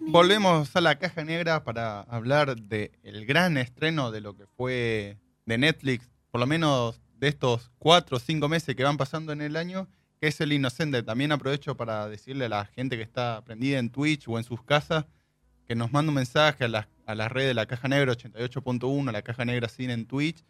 Volvemos 0.00 0.74
a 0.76 0.80
la 0.80 0.98
caja 0.98 1.24
negra 1.24 1.64
para 1.64 2.00
hablar 2.02 2.56
del 2.56 2.90
el 3.02 3.26
gran 3.26 3.56
estreno 3.56 4.10
de 4.10 4.20
lo 4.20 4.36
que 4.36 4.46
fue 4.46 5.18
de 5.46 5.58
Netflix, 5.58 6.10
por 6.30 6.40
lo 6.40 6.46
menos 6.46 7.00
de 7.16 7.28
estos 7.28 7.70
cuatro 7.78 8.18
o 8.18 8.20
cinco 8.20 8.48
meses 8.48 8.76
que 8.76 8.84
van 8.84 8.96
pasando 8.96 9.32
en 9.32 9.40
el 9.40 9.56
año, 9.56 9.88
que 10.20 10.28
es 10.28 10.40
El 10.40 10.52
Inocente. 10.52 11.02
También 11.02 11.32
aprovecho 11.32 11.76
para 11.76 12.08
decirle 12.08 12.46
a 12.46 12.48
la 12.48 12.64
gente 12.66 12.96
que 12.96 13.02
está 13.02 13.42
prendida 13.44 13.78
en 13.78 13.90
Twitch 13.90 14.28
o 14.28 14.38
en 14.38 14.44
sus 14.44 14.62
casas 14.62 15.06
que 15.66 15.74
nos 15.74 15.92
mande 15.92 16.10
un 16.10 16.16
mensaje 16.16 16.64
a 16.64 16.68
las, 16.68 16.86
a 17.06 17.14
las 17.14 17.32
redes 17.32 17.48
de 17.48 17.54
la 17.54 17.66
Caja 17.66 17.88
Negra 17.88 18.12
88.1, 18.12 19.10
la 19.10 19.22
Caja 19.22 19.44
Negra 19.44 19.68
Cine 19.68 19.94
en 19.94 20.06
Twitch. 20.06 20.44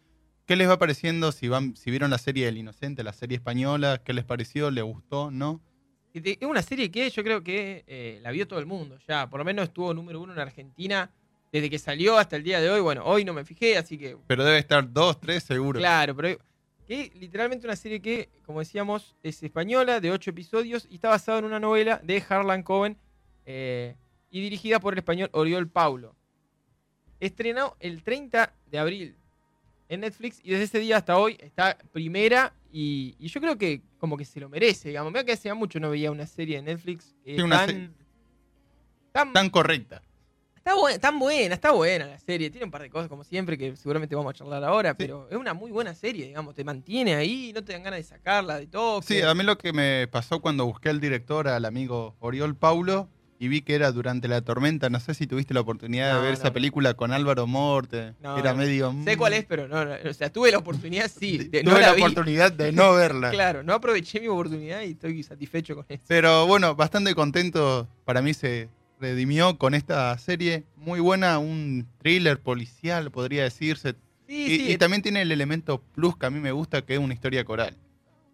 ¿Qué 0.45 0.55
les 0.55 0.69
va 0.69 0.77
pareciendo 0.77 1.31
si, 1.31 1.47
van, 1.47 1.75
si 1.75 1.89
vieron 1.89 2.11
la 2.11 2.17
serie 2.17 2.47
El 2.47 2.57
Inocente, 2.57 3.03
la 3.03 3.13
serie 3.13 3.37
española? 3.37 4.01
¿Qué 4.03 4.13
les 4.13 4.25
pareció? 4.25 4.69
¿Les 4.69 4.83
gustó? 4.83 5.31
¿No? 5.31 5.61
Es 6.23 6.47
una 6.47 6.61
serie 6.61 6.89
que 6.89 7.09
yo 7.09 7.23
creo 7.23 7.43
que 7.43 7.83
eh, 7.87 8.19
la 8.21 8.31
vio 8.31 8.47
todo 8.47 8.59
el 8.59 8.65
mundo 8.65 8.97
ya. 9.05 9.29
Por 9.29 9.39
lo 9.39 9.45
menos 9.45 9.65
estuvo 9.65 9.93
número 9.93 10.21
uno 10.21 10.31
en 10.31 10.39
Argentina 10.39 11.11
desde 11.51 11.69
que 11.69 11.77
salió 11.77 12.17
hasta 12.17 12.37
el 12.37 12.43
día 12.43 12.61
de 12.61 12.69
hoy. 12.69 12.79
Bueno, 12.79 13.03
hoy 13.05 13.25
no 13.25 13.33
me 13.33 13.43
fijé, 13.43 13.77
así 13.77 13.97
que 13.97 14.15
Pero 14.27 14.45
debe 14.45 14.59
estar 14.59 14.91
dos, 14.91 15.19
tres 15.19 15.43
seguro. 15.43 15.77
claro, 15.79 16.15
pero 16.15 16.37
que 16.87 17.11
literalmente 17.19 17.67
una 17.67 17.75
serie 17.75 18.01
que, 18.01 18.29
como 18.45 18.59
decíamos, 18.59 19.15
es 19.23 19.43
española, 19.43 19.99
de 19.99 20.11
ocho 20.11 20.29
episodios 20.29 20.87
y 20.89 20.95
está 20.95 21.09
basada 21.09 21.39
en 21.39 21.45
una 21.45 21.59
novela 21.59 21.99
de 22.03 22.23
Harlan 22.29 22.63
Coben 22.63 22.97
eh, 23.45 23.95
y 24.29 24.39
dirigida 24.41 24.79
por 24.79 24.93
el 24.93 24.99
español 24.99 25.29
Oriol 25.33 25.67
Paulo. 25.67 26.15
Estrenó 27.19 27.75
el 27.79 28.03
30 28.03 28.53
de 28.67 28.77
abril 28.77 29.17
en 29.89 29.99
Netflix 30.01 30.39
y 30.43 30.51
desde 30.51 30.63
ese 30.65 30.79
día 30.79 30.97
hasta 30.97 31.17
hoy 31.17 31.37
está 31.39 31.77
primera 31.91 32.53
y, 32.71 33.15
y 33.19 33.27
yo 33.27 33.39
creo 33.39 33.57
que 33.57 33.81
como 33.99 34.17
que 34.17 34.25
se 34.25 34.39
lo 34.39 34.49
merece, 34.49 34.89
digamos. 34.89 35.13
Vea 35.13 35.23
que 35.23 35.33
hacía 35.33 35.53
mucho 35.55 35.79
no 35.79 35.89
veía 35.91 36.11
una 36.11 36.25
serie 36.27 36.57
de 36.57 36.63
Netflix 36.63 37.15
eh, 37.23 37.35
Sí, 37.37 37.41
una 37.41 37.57
tan, 37.57 37.65
serie- 37.67 37.89
tan, 39.11 39.33
Tan 39.33 39.49
correcta. 39.49 40.01
está 40.55 40.73
buena, 40.75 40.99
tan 40.99 41.19
buena, 41.19 41.55
está 41.55 41.71
buena 41.71 42.05
la 42.07 42.19
serie. 42.19 42.49
Tiene 42.49 42.65
un 42.65 42.71
par 42.71 42.81
de 42.81 42.89
cosas 42.89 43.07
como 43.07 43.23
siempre 43.23 43.57
que 43.57 43.75
seguramente 43.75 44.15
vamos 44.15 44.31
a 44.31 44.33
charlar 44.33 44.63
ahora, 44.63 44.95
pero 44.97 45.27
es 45.29 45.37
una 45.37 45.53
muy 45.53 45.71
buena 45.71 45.93
serie, 45.93 46.25
digamos. 46.27 46.55
Te 46.55 46.63
mantiene 46.63 47.15
ahí, 47.15 47.51
no 47.53 47.63
te 47.63 47.73
dan 47.73 47.83
ganas 47.83 47.99
de 47.99 48.03
sacarla 48.03 48.57
de 48.59 48.67
todo. 48.67 49.01
Sí, 49.01 49.21
a 49.21 49.33
mí 49.33 49.43
lo 49.43 49.57
que 49.57 49.71
me 49.71 50.07
pasó 50.07 50.41
cuando 50.41 50.65
busqué 50.65 50.89
al 50.89 50.99
director, 50.99 51.47
al 51.47 51.63
amigo 51.65 52.15
Oriol 52.19 52.55
Paulo, 52.57 53.09
y 53.37 53.47
vi 53.49 53.61
que 53.61 53.75
era 53.75 53.91
durante 53.91 54.27
la 54.27 54.41
tormenta. 54.41 54.89
No 54.89 54.99
sé 54.99 55.13
si 55.13 55.27
tuviste 55.27 55.53
la 55.53 55.59
oportunidad 55.61 56.09
No, 56.11 56.15
de 56.17 56.21
ver 56.21 56.31
no, 56.31 56.37
esa 56.37 56.47
no. 56.47 56.53
película 56.53 56.93
con 56.93 57.11
Álvaro 57.11 57.47
Morte. 57.47 58.13
No, 58.21 58.37
era 58.37 58.53
medio. 58.53 58.95
Sé 59.03 59.17
cuál 59.17 59.33
es, 59.33 59.45
pero 59.45 59.67
no, 59.67 59.83
no, 59.83 59.91
o 60.09 60.13
sea, 60.13 60.31
tuve 60.31 60.51
la 60.51 60.57
oportunidad, 60.59 61.09
sí. 61.11 61.37
de- 61.37 61.63
Tuve 61.63 61.81
la 61.81 61.91
oportunidad 61.93 62.51
de 62.51 62.71
no 62.71 62.93
verla. 62.93 63.31
Claro, 63.35 63.63
no 63.63 63.73
aproveché 63.73 64.19
mi 64.21 64.27
oportunidad 64.27 64.81
y 64.83 64.91
estoy 64.91 65.21
satisfecho 65.23 65.75
con 65.75 65.85
eso. 65.89 66.03
Pero 66.07 66.47
bueno, 66.47 66.75
bastante 66.75 67.13
contento. 67.13 67.87
Para 68.05 68.21
mí 68.21 68.33
se 68.33 68.69
redimió 68.99 69.57
con 69.57 69.73
esta 69.73 70.17
serie. 70.17 70.63
Muy 70.77 70.99
buena, 71.01 71.37
un 71.39 71.85
thriller 72.01 72.39
policial, 72.39 73.11
podría 73.11 73.43
decirse. 73.43 73.95
Sí, 74.27 74.45
y, 74.45 74.57
sí, 74.57 74.71
y 74.71 74.77
también 74.77 75.01
tiene 75.01 75.21
el 75.21 75.31
elemento 75.31 75.81
plus 75.93 76.15
que 76.17 76.25
a 76.25 76.29
mí 76.29 76.39
me 76.39 76.51
gusta, 76.53 76.81
que 76.83 76.93
es 76.93 76.99
una 76.99 77.13
historia 77.13 77.43
coral. 77.43 77.75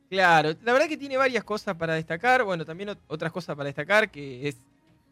Claro, 0.09 0.53
la 0.63 0.73
verdad 0.73 0.87
que 0.89 0.97
tiene 0.97 1.15
varias 1.17 1.43
cosas 1.43 1.75
para 1.75 1.93
destacar. 1.95 2.43
Bueno, 2.43 2.65
también 2.65 2.89
ot- 2.89 2.99
otras 3.07 3.31
cosas 3.31 3.55
para 3.55 3.67
destacar, 3.67 4.11
que 4.11 4.47
es 4.47 4.57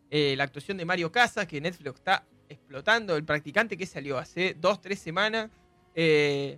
eh, 0.09 0.35
la 0.35 0.43
actuación 0.43 0.77
de 0.77 0.85
Mario 0.85 1.11
Casas, 1.11 1.45
que 1.45 1.61
Netflix 1.61 1.95
está 1.95 2.25
explotando. 2.47 3.15
El 3.15 3.23
practicante 3.23 3.77
que 3.77 3.85
salió 3.85 4.17
hace 4.17 4.55
dos, 4.59 4.81
tres 4.81 4.99
semanas. 4.99 5.49
Eh, 5.95 6.57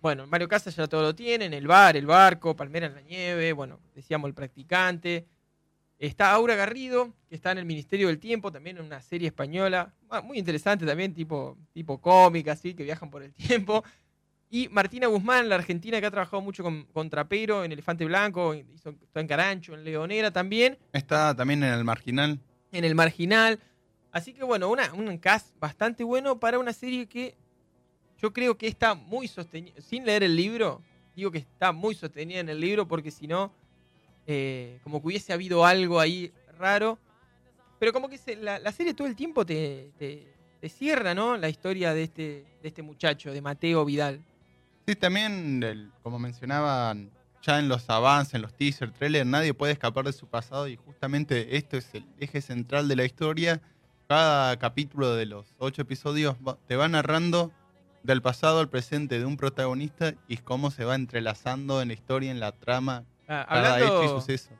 bueno, 0.00 0.26
Mario 0.26 0.48
Casas 0.48 0.74
ya 0.74 0.86
todo 0.88 1.02
lo 1.02 1.14
tiene, 1.14 1.44
en 1.44 1.54
el 1.54 1.66
bar, 1.66 1.96
el 1.96 2.06
barco, 2.06 2.56
Palmera 2.56 2.86
en 2.86 2.94
la 2.96 3.02
nieve, 3.02 3.52
bueno, 3.52 3.78
decíamos 3.94 4.28
el 4.28 4.34
practicante. 4.34 5.26
Está 5.96 6.32
Aura 6.32 6.56
Garrido, 6.56 7.14
que 7.28 7.36
está 7.36 7.52
en 7.52 7.58
el 7.58 7.64
Ministerio 7.64 8.08
del 8.08 8.18
Tiempo, 8.18 8.50
también 8.50 8.78
en 8.78 8.84
una 8.84 9.00
serie 9.00 9.28
española, 9.28 9.94
ah, 10.10 10.20
muy 10.20 10.36
interesante 10.38 10.84
también, 10.84 11.14
tipo, 11.14 11.56
tipo 11.72 12.00
cómica, 12.00 12.52
así, 12.52 12.74
que 12.74 12.82
viajan 12.82 13.08
por 13.08 13.22
el 13.22 13.32
tiempo. 13.32 13.84
Y 14.50 14.68
Martina 14.68 15.06
Guzmán, 15.06 15.48
la 15.48 15.54
argentina 15.54 16.00
que 16.00 16.06
ha 16.06 16.10
trabajado 16.10 16.42
mucho 16.42 16.64
con, 16.64 16.84
con 16.86 17.08
Trapero, 17.08 17.64
en 17.64 17.70
Elefante 17.70 18.04
Blanco, 18.04 18.52
está 18.52 19.20
en 19.20 19.28
Carancho, 19.28 19.74
en 19.74 19.84
Leonera 19.84 20.32
también, 20.32 20.76
Está 20.92 21.34
también 21.36 21.62
en 21.62 21.72
el 21.72 21.84
marginal. 21.84 22.40
En 22.72 22.84
El 22.84 22.94
Marginal. 22.94 23.60
Así 24.10 24.32
que 24.32 24.42
bueno, 24.44 24.70
una, 24.70 24.92
un 24.92 25.16
cast 25.18 25.58
bastante 25.60 26.04
bueno 26.04 26.38
para 26.40 26.58
una 26.58 26.72
serie 26.72 27.06
que 27.06 27.34
yo 28.20 28.32
creo 28.32 28.56
que 28.56 28.66
está 28.66 28.94
muy 28.94 29.28
sostenida, 29.28 29.80
sin 29.80 30.04
leer 30.04 30.22
el 30.22 30.36
libro, 30.36 30.82
digo 31.14 31.30
que 31.30 31.38
está 31.38 31.72
muy 31.72 31.94
sostenida 31.94 32.40
en 32.40 32.48
el 32.48 32.60
libro 32.60 32.86
porque 32.86 33.10
si 33.10 33.26
no, 33.26 33.52
eh, 34.26 34.78
como 34.82 35.00
que 35.00 35.08
hubiese 35.08 35.32
habido 35.32 35.64
algo 35.64 36.00
ahí 36.00 36.32
raro. 36.58 36.98
Pero 37.78 37.92
como 37.92 38.08
que 38.08 38.18
la, 38.36 38.58
la 38.58 38.70
serie 38.70 38.94
todo 38.94 39.08
el 39.08 39.16
tiempo 39.16 39.44
te, 39.44 39.90
cierra, 40.68 41.14
¿no? 41.14 41.36
La 41.36 41.48
historia 41.48 41.92
de 41.92 42.04
este, 42.04 42.44
de 42.62 42.68
este 42.68 42.82
muchacho, 42.82 43.32
de 43.32 43.42
Mateo 43.42 43.84
Vidal. 43.84 44.20
Sí, 44.86 44.94
también, 44.94 45.92
como 46.02 46.20
mencionaban 46.20 47.10
ya 47.42 47.58
en 47.58 47.68
los 47.68 47.90
avances, 47.90 48.34
en 48.34 48.42
los 48.42 48.54
teaser, 48.54 48.90
trailer, 48.92 49.26
nadie 49.26 49.52
puede 49.54 49.72
escapar 49.72 50.04
de 50.04 50.12
su 50.12 50.26
pasado 50.28 50.68
y 50.68 50.76
justamente 50.76 51.56
esto 51.56 51.76
es 51.76 51.92
el 51.94 52.06
eje 52.20 52.40
central 52.40 52.88
de 52.88 52.96
la 52.96 53.04
historia. 53.04 53.60
Cada 54.08 54.56
capítulo 54.58 55.14
de 55.14 55.26
los 55.26 55.54
ocho 55.58 55.82
episodios 55.82 56.36
te 56.66 56.76
va 56.76 56.88
narrando 56.88 57.50
del 58.02 58.20
pasado 58.22 58.60
al 58.60 58.68
presente 58.68 59.18
de 59.18 59.24
un 59.24 59.36
protagonista 59.36 60.14
y 60.28 60.38
cómo 60.38 60.70
se 60.70 60.84
va 60.84 60.94
entrelazando 60.94 61.80
en 61.82 61.88
la 61.88 61.94
historia, 61.94 62.30
en 62.30 62.40
la 62.40 62.52
trama, 62.52 63.04
Ah, 63.28 63.46
cada 63.48 63.78
hecho 63.78 63.86
y 63.86 63.88
hablando, 63.96 64.20
suceso. 64.20 64.50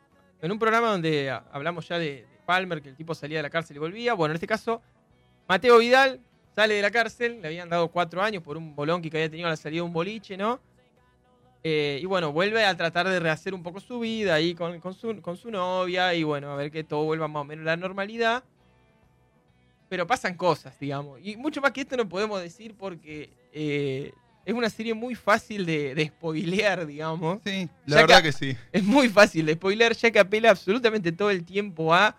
en 0.40 0.52
un 0.52 0.58
programa 0.58 0.88
donde 0.88 1.30
hablamos 1.52 1.86
ya 1.88 1.98
de, 1.98 2.06
de 2.06 2.26
Palmer, 2.46 2.80
que 2.80 2.88
el 2.88 2.96
tipo 2.96 3.14
salía 3.14 3.38
de 3.38 3.42
la 3.42 3.50
cárcel 3.50 3.76
y 3.76 3.80
volvía. 3.80 4.14
Bueno, 4.14 4.32
en 4.32 4.36
este 4.36 4.46
caso, 4.46 4.80
Mateo 5.48 5.78
Vidal 5.78 6.20
sale 6.54 6.74
de 6.74 6.82
la 6.82 6.90
cárcel, 6.90 7.40
le 7.42 7.48
habían 7.48 7.68
dado 7.68 7.88
cuatro 7.88 8.22
años 8.22 8.42
por 8.42 8.56
un 8.56 8.74
bolón 8.74 9.02
que 9.02 9.08
había 9.08 9.28
tenido 9.28 9.48
a 9.48 9.50
la 9.50 9.56
salida 9.56 9.78
de 9.80 9.86
un 9.86 9.92
boliche, 9.92 10.36
¿no? 10.36 10.60
Eh, 11.64 12.00
y 12.02 12.06
bueno, 12.06 12.32
vuelve 12.32 12.64
a 12.64 12.76
tratar 12.76 13.08
de 13.08 13.20
rehacer 13.20 13.54
un 13.54 13.62
poco 13.62 13.78
su 13.78 14.00
vida 14.00 14.34
ahí 14.34 14.54
con, 14.54 14.80
con 14.80 14.94
su, 14.94 15.20
con 15.22 15.36
su 15.36 15.50
novia 15.50 16.12
y 16.14 16.24
bueno, 16.24 16.50
a 16.50 16.56
ver 16.56 16.70
que 16.72 16.82
todo 16.82 17.04
vuelva 17.04 17.28
más 17.28 17.42
o 17.42 17.44
menos 17.44 17.62
a 17.62 17.66
la 17.66 17.76
normalidad. 17.76 18.42
Pero 19.88 20.06
pasan 20.06 20.34
cosas, 20.36 20.78
digamos. 20.80 21.20
Y 21.22 21.36
mucho 21.36 21.60
más 21.60 21.72
que 21.72 21.82
esto 21.82 21.96
no 21.96 22.08
podemos 22.08 22.40
decir 22.40 22.74
porque 22.76 23.30
eh, 23.52 24.12
es 24.44 24.54
una 24.54 24.70
serie 24.70 24.94
muy 24.94 25.14
fácil 25.14 25.66
de, 25.66 25.94
de 25.94 26.06
spoilear, 26.06 26.86
digamos. 26.86 27.40
Sí, 27.44 27.68
Ya 27.86 27.96
la 27.96 28.00
verdad 28.02 28.16
que- 28.22 28.22
que 28.24 28.32
sí. 28.32 28.56
Es 28.72 28.82
muy 28.82 29.08
fácil 29.08 29.44
de 29.46 29.52
spoiler, 29.54 29.94
ya 29.94 30.10
que 30.10 30.18
apela 30.18 30.50
absolutamente 30.50 31.12
todo 31.12 31.30
el 31.30 31.44
tiempo 31.44 31.92
a, 31.94 32.16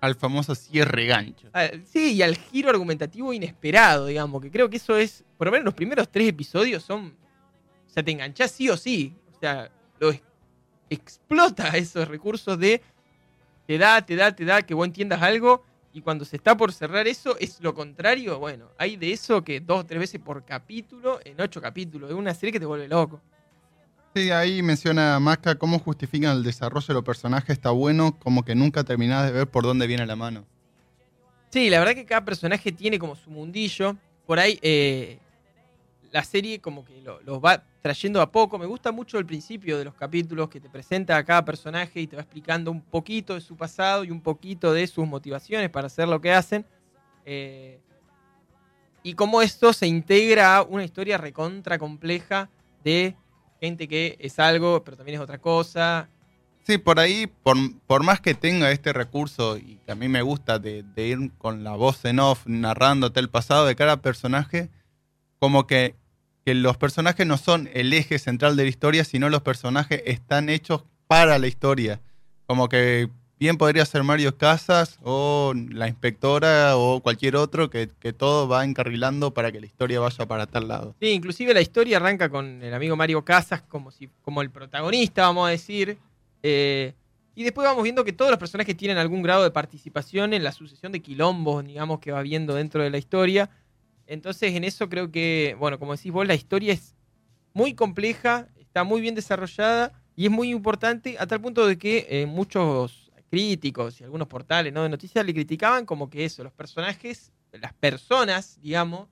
Al 0.00 0.14
famoso 0.14 0.54
cierre 0.54 1.06
gancho. 1.06 1.48
a- 1.52 1.68
Sí, 1.84 2.14
y 2.14 2.22
al 2.22 2.36
giro 2.36 2.70
argumentativo 2.70 3.32
inesperado, 3.32 4.06
digamos. 4.06 4.40
Que 4.40 4.50
creo 4.50 4.70
que 4.70 4.76
eso 4.76 4.96
es. 4.96 5.24
Por 5.36 5.48
lo 5.48 5.50
menos 5.52 5.64
los 5.64 5.74
primeros 5.74 6.08
tres 6.08 6.28
episodios 6.28 6.82
son. 6.84 7.12
O 7.96 7.98
sea, 7.98 8.04
te 8.04 8.10
enganchás 8.12 8.50
sí 8.50 8.68
o 8.68 8.76
sí. 8.76 9.16
O 9.34 9.40
sea, 9.40 9.70
lo 9.98 10.10
es- 10.10 10.20
explota 10.90 11.68
esos 11.76 12.06
recursos 12.06 12.58
de. 12.58 12.82
Te 13.66 13.78
da, 13.78 14.04
te 14.04 14.14
da, 14.16 14.34
te 14.36 14.44
da 14.44 14.60
que 14.62 14.74
vos 14.74 14.86
entiendas 14.86 15.22
algo. 15.22 15.64
Y 15.94 16.02
cuando 16.02 16.26
se 16.26 16.36
está 16.36 16.54
por 16.54 16.74
cerrar 16.74 17.08
eso, 17.08 17.38
es 17.38 17.58
lo 17.62 17.72
contrario. 17.74 18.38
Bueno, 18.38 18.68
hay 18.76 18.96
de 18.98 19.12
eso 19.12 19.42
que 19.42 19.60
dos 19.60 19.80
o 19.80 19.86
tres 19.86 19.98
veces 19.98 20.20
por 20.20 20.44
capítulo, 20.44 21.20
en 21.24 21.40
ocho 21.40 21.62
capítulos. 21.62 22.10
Es 22.10 22.16
una 22.16 22.34
serie 22.34 22.52
que 22.52 22.60
te 22.60 22.66
vuelve 22.66 22.86
loco. 22.86 23.18
Sí, 24.14 24.30
ahí 24.30 24.62
menciona 24.62 25.18
Maca 25.18 25.54
cómo 25.56 25.78
justifican 25.78 26.36
el 26.36 26.42
desarrollo 26.42 26.86
de 26.88 26.94
los 26.94 27.02
personajes. 27.04 27.48
Está 27.48 27.70
bueno, 27.70 28.18
como 28.18 28.44
que 28.44 28.54
nunca 28.54 28.84
terminás 28.84 29.24
de 29.24 29.32
ver 29.32 29.46
por 29.46 29.64
dónde 29.64 29.86
viene 29.86 30.04
la 30.04 30.16
mano. 30.16 30.44
Sí, 31.50 31.70
la 31.70 31.78
verdad 31.78 31.94
que 31.94 32.04
cada 32.04 32.24
personaje 32.26 32.72
tiene 32.72 32.98
como 32.98 33.16
su 33.16 33.30
mundillo. 33.30 33.96
Por 34.26 34.38
ahí 34.38 34.58
eh, 34.60 35.18
la 36.12 36.24
serie 36.24 36.60
como 36.60 36.84
que 36.84 37.00
lo- 37.00 37.20
los 37.22 37.42
va 37.42 37.64
trayendo 37.86 38.20
a 38.20 38.32
poco. 38.32 38.58
Me 38.58 38.66
gusta 38.66 38.90
mucho 38.90 39.16
el 39.16 39.24
principio 39.24 39.78
de 39.78 39.84
los 39.84 39.94
capítulos 39.94 40.48
que 40.48 40.60
te 40.60 40.68
presenta 40.68 41.16
a 41.16 41.24
cada 41.24 41.44
personaje 41.44 42.00
y 42.00 42.08
te 42.08 42.16
va 42.16 42.22
explicando 42.22 42.72
un 42.72 42.80
poquito 42.80 43.34
de 43.34 43.40
su 43.40 43.56
pasado 43.56 44.02
y 44.02 44.10
un 44.10 44.20
poquito 44.20 44.72
de 44.72 44.88
sus 44.88 45.06
motivaciones 45.06 45.70
para 45.70 45.86
hacer 45.86 46.08
lo 46.08 46.20
que 46.20 46.32
hacen. 46.32 46.66
Eh, 47.24 47.78
y 49.04 49.14
cómo 49.14 49.40
esto 49.40 49.72
se 49.72 49.86
integra 49.86 50.56
a 50.56 50.62
una 50.64 50.82
historia 50.82 51.16
recontra 51.16 51.78
compleja 51.78 52.50
de 52.82 53.14
gente 53.60 53.86
que 53.86 54.16
es 54.18 54.40
algo, 54.40 54.82
pero 54.82 54.96
también 54.96 55.18
es 55.18 55.22
otra 55.22 55.38
cosa. 55.38 56.08
Sí, 56.64 56.78
por 56.78 56.98
ahí, 56.98 57.28
por, 57.44 57.56
por 57.86 58.02
más 58.02 58.20
que 58.20 58.34
tenga 58.34 58.72
este 58.72 58.92
recurso 58.92 59.58
y 59.58 59.78
que 59.86 59.92
a 59.92 59.94
mí 59.94 60.08
me 60.08 60.22
gusta 60.22 60.58
de, 60.58 60.82
de 60.82 61.06
ir 61.06 61.30
con 61.38 61.62
la 61.62 61.76
voz 61.76 62.04
en 62.04 62.18
off 62.18 62.42
narrándote 62.46 63.20
el 63.20 63.30
pasado 63.30 63.64
de 63.64 63.76
cada 63.76 63.98
personaje, 63.98 64.70
como 65.38 65.68
que, 65.68 65.94
que 66.46 66.54
los 66.54 66.76
personajes 66.76 67.26
no 67.26 67.38
son 67.38 67.68
el 67.74 67.92
eje 67.92 68.20
central 68.20 68.54
de 68.54 68.62
la 68.62 68.68
historia, 68.68 69.02
sino 69.02 69.28
los 69.28 69.42
personajes 69.42 70.00
están 70.06 70.48
hechos 70.48 70.84
para 71.08 71.40
la 71.40 71.48
historia. 71.48 72.00
Como 72.46 72.68
que 72.68 73.10
bien 73.40 73.58
podría 73.58 73.84
ser 73.84 74.04
Mario 74.04 74.38
Casas 74.38 75.00
o 75.02 75.54
la 75.56 75.88
inspectora 75.88 76.76
o 76.76 77.00
cualquier 77.00 77.34
otro 77.34 77.68
que, 77.68 77.88
todo 78.16 78.46
va 78.46 78.64
encarrilando 78.64 79.34
para 79.34 79.50
que 79.50 79.58
la 79.58 79.66
historia 79.66 79.98
vaya 79.98 80.24
para 80.26 80.46
tal 80.46 80.68
lado. 80.68 80.94
Sí, 81.00 81.08
inclusive 81.08 81.52
la 81.52 81.60
historia 81.60 81.96
arranca 81.96 82.28
con 82.28 82.62
el 82.62 82.72
amigo 82.72 82.94
Mario 82.94 83.24
Casas 83.24 83.62
como, 83.62 83.90
si, 83.90 84.08
como 84.22 84.40
el 84.40 84.50
protagonista, 84.50 85.22
vamos 85.22 85.48
a 85.48 85.50
decir. 85.50 85.98
eh, 86.44 86.94
y 87.34 87.42
después 87.42 87.66
vamos 87.66 87.82
viendo 87.82 88.04
que 88.04 88.12
todos 88.12 88.30
los 88.30 88.38
personajes 88.38 88.76
tienen 88.76 88.98
algún 88.98 89.20
grado 89.20 89.42
de 89.42 89.50
participación 89.50 90.32
en 90.32 90.44
la 90.44 90.52
sucesión 90.52 90.92
de 90.92 91.02
quilombos, 91.02 91.64
digamos, 91.66 91.98
que 91.98 92.12
va 92.12 92.22
viendo 92.22 92.54
dentro 92.54 92.84
de 92.84 92.90
la 92.90 92.98
historia. 92.98 93.50
Entonces, 94.06 94.54
en 94.54 94.64
eso 94.64 94.88
creo 94.88 95.10
que, 95.10 95.56
bueno, 95.58 95.78
como 95.78 95.96
decís 95.96 96.12
vos, 96.12 96.26
la 96.26 96.34
historia 96.34 96.72
es 96.72 96.94
muy 97.52 97.74
compleja, 97.74 98.48
está 98.56 98.84
muy 98.84 99.00
bien 99.00 99.14
desarrollada 99.14 99.92
y 100.14 100.26
es 100.26 100.30
muy 100.30 100.50
importante 100.50 101.16
a 101.18 101.26
tal 101.26 101.40
punto 101.40 101.66
de 101.66 101.78
que 101.78 102.06
eh, 102.08 102.26
muchos 102.26 103.10
críticos 103.30 104.00
y 104.00 104.04
algunos 104.04 104.28
portales 104.28 104.72
¿no? 104.72 104.82
de 104.82 104.88
noticias 104.88 105.24
le 105.24 105.34
criticaban 105.34 105.84
como 105.84 106.08
que 106.08 106.24
eso, 106.24 106.44
los 106.44 106.52
personajes, 106.52 107.32
las 107.52 107.72
personas, 107.74 108.58
digamos, 108.60 109.08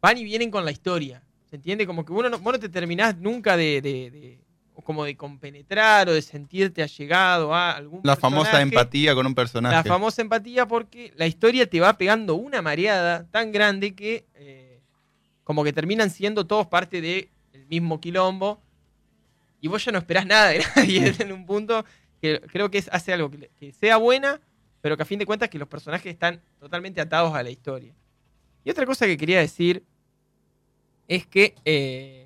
van 0.00 0.18
y 0.18 0.24
vienen 0.24 0.50
con 0.50 0.64
la 0.64 0.70
historia. 0.70 1.22
¿Se 1.50 1.56
entiende? 1.56 1.86
Como 1.86 2.04
que 2.04 2.12
uno 2.12 2.28
no, 2.28 2.38
vos 2.38 2.54
no 2.54 2.58
te 2.58 2.68
terminás 2.68 3.16
nunca 3.16 3.56
de, 3.56 4.40
como 4.84 5.04
de 5.04 5.16
compenetrar 5.16 6.08
o 6.08 6.12
de 6.12 6.22
sentirte 6.22 6.82
allegado 6.82 7.54
a 7.54 7.72
algún 7.72 8.00
La 8.04 8.16
famosa 8.16 8.60
empatía 8.60 9.14
con 9.14 9.26
un 9.26 9.34
personaje. 9.34 9.74
La 9.74 9.84
famosa 9.84 10.22
empatía 10.22 10.66
porque 10.66 11.12
la 11.16 11.26
historia 11.26 11.68
te 11.68 11.80
va 11.80 11.96
pegando 11.96 12.34
una 12.34 12.62
mareada 12.62 13.26
tan 13.30 13.52
grande 13.52 13.94
que 13.94 14.26
eh, 14.34 14.80
como 15.44 15.64
que 15.64 15.72
terminan 15.72 16.10
siendo 16.10 16.46
todos 16.46 16.66
parte 16.66 17.00
del 17.00 17.28
mismo 17.68 18.00
quilombo 18.00 18.60
y 19.60 19.68
vos 19.68 19.84
ya 19.84 19.92
no 19.92 19.98
esperás 19.98 20.26
nada 20.26 20.48
de 20.48 20.64
nadie 20.76 21.14
en 21.18 21.32
un 21.32 21.46
punto 21.46 21.84
que 22.20 22.40
creo 22.40 22.70
que 22.70 22.78
es, 22.78 22.88
hace 22.92 23.12
algo 23.12 23.30
que 23.30 23.72
sea 23.72 23.96
buena, 23.96 24.40
pero 24.80 24.96
que 24.96 25.02
a 25.02 25.06
fin 25.06 25.18
de 25.18 25.26
cuentas 25.26 25.48
que 25.48 25.58
los 25.58 25.68
personajes 25.68 26.12
están 26.12 26.40
totalmente 26.58 27.00
atados 27.00 27.34
a 27.34 27.42
la 27.42 27.50
historia. 27.50 27.94
Y 28.64 28.70
otra 28.70 28.86
cosa 28.86 29.06
que 29.06 29.16
quería 29.16 29.40
decir 29.40 29.84
es 31.08 31.26
que 31.26 31.54
eh, 31.64 32.25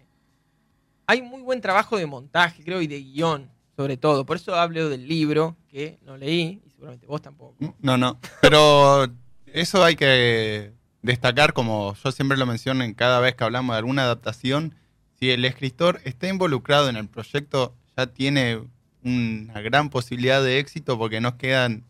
hay 1.11 1.23
muy 1.23 1.43
buen 1.43 1.61
trabajo 1.61 1.97
de 1.99 2.07
montaje, 2.07 2.63
creo, 2.63 2.81
y 2.81 2.87
de 2.87 3.03
guion, 3.03 3.51
sobre 3.77 3.97
todo. 3.97 4.25
Por 4.25 4.37
eso 4.37 4.55
hablo 4.55 4.89
del 4.89 5.09
libro, 5.09 5.57
que 5.69 5.99
no 6.07 6.17
leí, 6.17 6.63
y 6.65 6.71
seguramente 6.71 7.05
vos 7.09 7.21
tampoco. 7.21 7.57
No, 7.81 7.99
no. 7.99 8.21
Pero 8.41 9.09
eso 9.47 9.83
hay 9.83 9.97
que 9.97 10.73
destacar, 11.03 11.53
como 11.53 11.97
yo 11.97 12.13
siempre 12.13 12.39
lo 12.39 12.47
menciono 12.47 12.85
en 12.85 12.95
cada 12.95 13.19
vez 13.19 13.35
que 13.35 13.43
hablamos 13.43 13.75
de 13.75 13.79
alguna 13.79 14.03
adaptación, 14.03 14.77
si 15.19 15.31
el 15.31 15.45
escritor 15.45 16.01
está 16.05 16.29
involucrado 16.29 16.89
en 16.89 16.97
el 16.97 17.09
proyecto, 17.09 17.75
ya 17.97 18.07
tiene 18.07 18.61
una 19.03 19.61
gran 19.63 19.91
posibilidad 19.91 20.41
de 20.45 20.61
éxito 20.61 20.97
porque 20.97 21.21
nos 21.21 21.35
quedan 21.35 21.83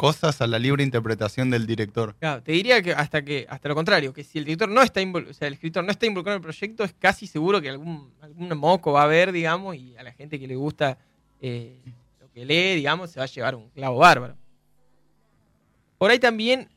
cosas 0.00 0.40
a 0.40 0.46
la 0.46 0.58
libre 0.58 0.82
interpretación 0.82 1.50
del 1.50 1.66
director. 1.66 2.14
Claro, 2.18 2.42
te 2.42 2.52
diría 2.52 2.80
que 2.80 2.92
hasta 2.92 3.22
que 3.22 3.46
hasta 3.50 3.68
lo 3.68 3.74
contrario, 3.74 4.12
que 4.14 4.24
si 4.24 4.38
el 4.38 4.44
director 4.46 4.68
no 4.68 4.80
está 4.80 5.00
o 5.02 5.34
sea, 5.34 5.46
el 5.48 5.54
escritor 5.54 5.84
no 5.84 5.90
está 5.90 6.06
involucrado 6.06 6.36
en 6.36 6.40
el 6.40 6.42
proyecto, 6.42 6.84
es 6.84 6.94
casi 6.98 7.26
seguro 7.26 7.60
que 7.60 7.68
algún, 7.68 8.10
algún 8.22 8.48
moco 8.56 8.92
va 8.92 9.02
a 9.02 9.04
haber, 9.04 9.30
digamos, 9.30 9.76
y 9.76 9.94
a 9.98 10.02
la 10.02 10.12
gente 10.12 10.40
que 10.40 10.46
le 10.48 10.56
gusta 10.56 10.96
eh, 11.42 11.78
lo 12.20 12.30
que 12.32 12.44
lee, 12.46 12.76
digamos, 12.76 13.10
se 13.10 13.20
va 13.20 13.24
a 13.24 13.28
llevar 13.28 13.54
un 13.54 13.68
clavo 13.70 13.98
bárbaro. 13.98 14.36
Por 15.98 16.10
ahí 16.10 16.18
también, 16.18 16.68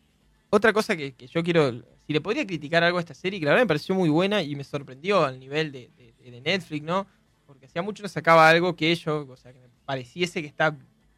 otra 0.49 0.73
cosa 0.73 0.95
que, 0.97 1.13
que 1.13 1.27
yo 1.27 1.43
quiero, 1.43 1.71
si 2.05 2.11
le 2.11 2.19
podría 2.19 2.45
criticar 2.45 2.83
algo 2.83 2.97
a 2.97 3.01
esta 3.01 3.13
serie, 3.13 3.39
que 3.39 3.45
la 3.45 3.51
verdad 3.51 3.63
me 3.63 3.67
pareció 3.67 3.95
muy 3.95 4.09
buena 4.09 4.41
y 4.41 4.55
me 4.55 4.63
sorprendió 4.65 5.23
al 5.23 5.39
nivel 5.39 5.71
de, 5.71 5.89
de- 5.97 6.31
de 6.31 6.41
Netflix, 6.41 6.83
¿no? 6.83 7.05
Porque 7.45 7.65
hacía 7.67 7.81
mucho 7.81 8.01
no 8.03 8.09
sacaba 8.09 8.49
algo 8.49 8.75
que 8.75 8.91
ellos, 8.91 9.27
o 9.29 9.35
sea, 9.37 9.51
que 9.53 9.59
me 9.59 9.67
pareciese 9.85 10.41
que 10.41 10.47
está 10.47 10.75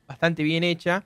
bastante 0.07 0.43
bien 0.43 0.63
hecha. 0.63 1.03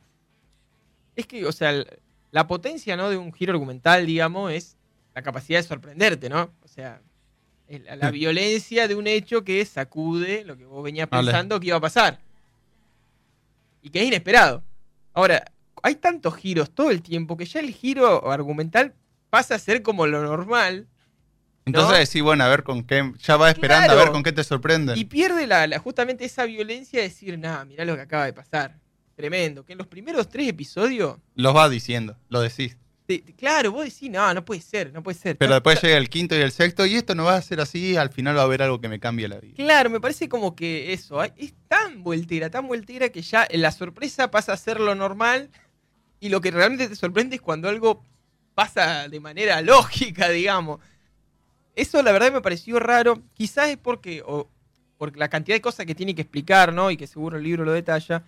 Es 1.19 1.27
que, 1.27 1.45
o 1.45 1.51
sea, 1.51 1.83
la 2.31 2.47
potencia, 2.47 2.95
¿no? 2.95 3.09
De 3.09 3.17
un 3.17 3.33
giro 3.33 3.51
argumental, 3.51 4.05
digamos, 4.05 4.51
es 4.51 4.77
la 5.13 5.21
capacidad 5.21 5.59
de 5.59 5.67
sorprenderte, 5.67 6.29
¿no? 6.29 6.51
O 6.63 6.67
sea, 6.67 7.01
el- 7.67 7.85
la, 7.99 8.09
violencia 8.11 8.87
de 8.87 8.95
un 8.95 9.05
hecho 9.07 9.43
que 9.43 9.63
sacude 9.65 10.43
lo 10.45 10.57
que 10.57 10.65
vos 10.65 10.83
venías 10.83 11.07
pensando 11.09 11.59
que 11.59 11.67
iba 11.67 11.77
a 11.77 11.81
pasar. 11.81 12.19
Y 13.81 13.89
que 13.89 14.01
es 14.01 14.07
inesperado. 14.07 14.63
Ahora, 15.13 15.43
hay 15.83 15.95
tantos 15.95 16.35
giros 16.35 16.71
todo 16.71 16.91
el 16.91 17.01
tiempo 17.01 17.37
que 17.37 17.45
ya 17.45 17.59
el 17.59 17.71
giro 17.73 18.29
argumental 18.31 18.93
pasa 19.29 19.55
a 19.55 19.59
ser 19.59 19.81
como 19.81 20.07
lo 20.07 20.21
normal 20.23 20.87
Entonces, 21.65 22.09
sí, 22.09 22.21
bueno, 22.21 22.43
a 22.43 22.47
ver 22.49 22.63
con 22.63 22.83
qué. 22.83 23.13
Ya 23.21 23.37
va 23.37 23.49
esperando 23.49 23.85
Claro. 23.85 23.99
a 23.99 24.03
ver 24.03 24.11
con 24.11 24.23
qué 24.23 24.31
te 24.31 24.43
sorprenden. 24.43 24.97
y 24.97 25.05
pierde 25.05 25.45
la, 25.47 25.67
la- 25.67 25.79
justamente 25.79 26.25
esa 26.25 26.45
violencia 26.45 26.99
de 26.99 27.09
decir, 27.09 27.37
nada, 27.37 27.63
mirá 27.65 27.85
lo 27.85 27.95
que 27.95 28.01
acaba 28.01 28.25
de 28.25 28.33
pasar. 28.33 28.79
Tremendo. 29.19 29.65
Que 29.65 29.73
en 29.73 29.77
los 29.79 29.87
primeros 29.87 30.29
tres 30.29 30.47
episodios, 30.47 31.17
Los 31.35 31.53
va 31.53 31.67
diciendo, 31.67 32.15
lo 32.29 32.39
decís. 32.39 32.77
te- 33.05 33.19
te- 33.19 33.33
claro, 33.33 33.73
vos 33.73 33.83
decís, 33.83 34.09
no, 34.09 34.33
no 34.33 34.45
puede 34.45 34.61
ser, 34.61 34.93
no 34.93 35.03
puede 35.03 35.17
ser. 35.17 35.37
Pero 35.37 35.55
después 35.55 35.81
llega 35.81 35.97
el 35.97 36.09
quinto 36.09 36.37
y 36.37 36.39
el 36.39 36.51
sexto, 36.53 36.85
y 36.85 36.95
esto 36.95 37.15
no 37.15 37.25
va 37.25 37.35
a 37.35 37.41
ser 37.41 37.59
así, 37.59 37.97
al 37.97 38.11
final 38.11 38.37
va 38.37 38.41
a 38.41 38.45
haber 38.45 38.61
algo 38.61 38.79
que 38.79 38.87
me 38.87 38.97
cambie 39.01 39.27
la 39.27 39.39
vida. 39.39 39.55
Claro, 39.57 39.89
me 39.89 39.99
parece 39.99 40.29
como 40.29 40.55
que 40.55 40.93
eso, 40.93 41.21
es 41.21 41.53
tan 41.67 42.01
vueltera, 42.01 42.49
tan 42.49 42.65
vueltera 42.65 43.09
que 43.09 43.21
ya 43.21 43.45
la 43.51 43.71
sorpresa 43.73 44.31
pasa 44.31 44.53
a 44.53 44.57
ser 44.57 44.79
lo 44.79 44.95
normal 44.95 45.49
y 46.21 46.29
lo 46.29 46.39
que 46.39 46.51
realmente 46.51 46.87
te 46.87 46.95
sorprende 46.95 47.35
es 47.35 47.41
cuando 47.41 47.67
algo 47.67 48.01
pasa 48.55 49.09
de 49.09 49.19
manera 49.19 49.59
lógica, 49.63 50.29
digamos. 50.29 50.79
Eso 51.75 52.01
la 52.03 52.13
verdad 52.13 52.31
me 52.31 52.41
pareció 52.41 52.79
raro, 52.79 53.21
quizás 53.33 53.67
es 53.69 53.77
porque, 53.77 54.21
o, 54.25 54.49
porque 54.97 55.19
la 55.19 55.27
cantidad 55.29 55.57
de 55.57 55.61
cosas 55.61 55.85
que 55.85 55.95
tiene 55.95 56.15
que 56.15 56.21
explicar, 56.21 56.71
¿no? 56.73 56.89
Y 56.89 56.95
que 56.95 57.05
seguro 57.07 57.37
el 57.37 57.43
libro 57.43 57.65
lo 57.65 57.73
detalla. 57.73 58.23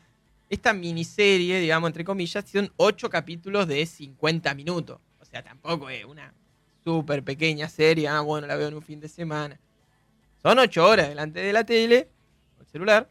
Esta 0.51 0.73
miniserie, 0.73 1.61
digamos, 1.61 1.87
entre 1.87 2.03
comillas, 2.03 2.43
son 2.43 2.69
ocho 2.75 3.09
capítulos 3.09 3.69
de 3.69 3.85
50 3.85 4.53
minutos. 4.53 4.99
O 5.21 5.23
sea, 5.23 5.41
tampoco 5.41 5.89
es 5.89 6.03
una 6.03 6.33
súper 6.83 7.23
pequeña 7.23 7.69
serie, 7.69 8.09
ah, 8.09 8.19
bueno, 8.19 8.47
la 8.47 8.57
veo 8.57 8.67
en 8.67 8.73
un 8.73 8.81
fin 8.81 8.99
de 8.99 9.07
semana. 9.07 9.57
Son 10.43 10.59
ocho 10.59 10.85
horas 10.85 11.07
delante 11.07 11.39
de 11.39 11.53
la 11.53 11.63
tele, 11.63 12.09
o 12.57 12.63
el 12.63 12.67
celular, 12.67 13.09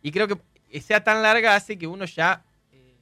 y 0.00 0.12
creo 0.12 0.28
que 0.28 0.80
sea 0.80 1.02
tan 1.02 1.22
larga 1.22 1.56
hace 1.56 1.76
que 1.76 1.88
uno 1.88 2.04
ya 2.04 2.44
eh, 2.72 2.94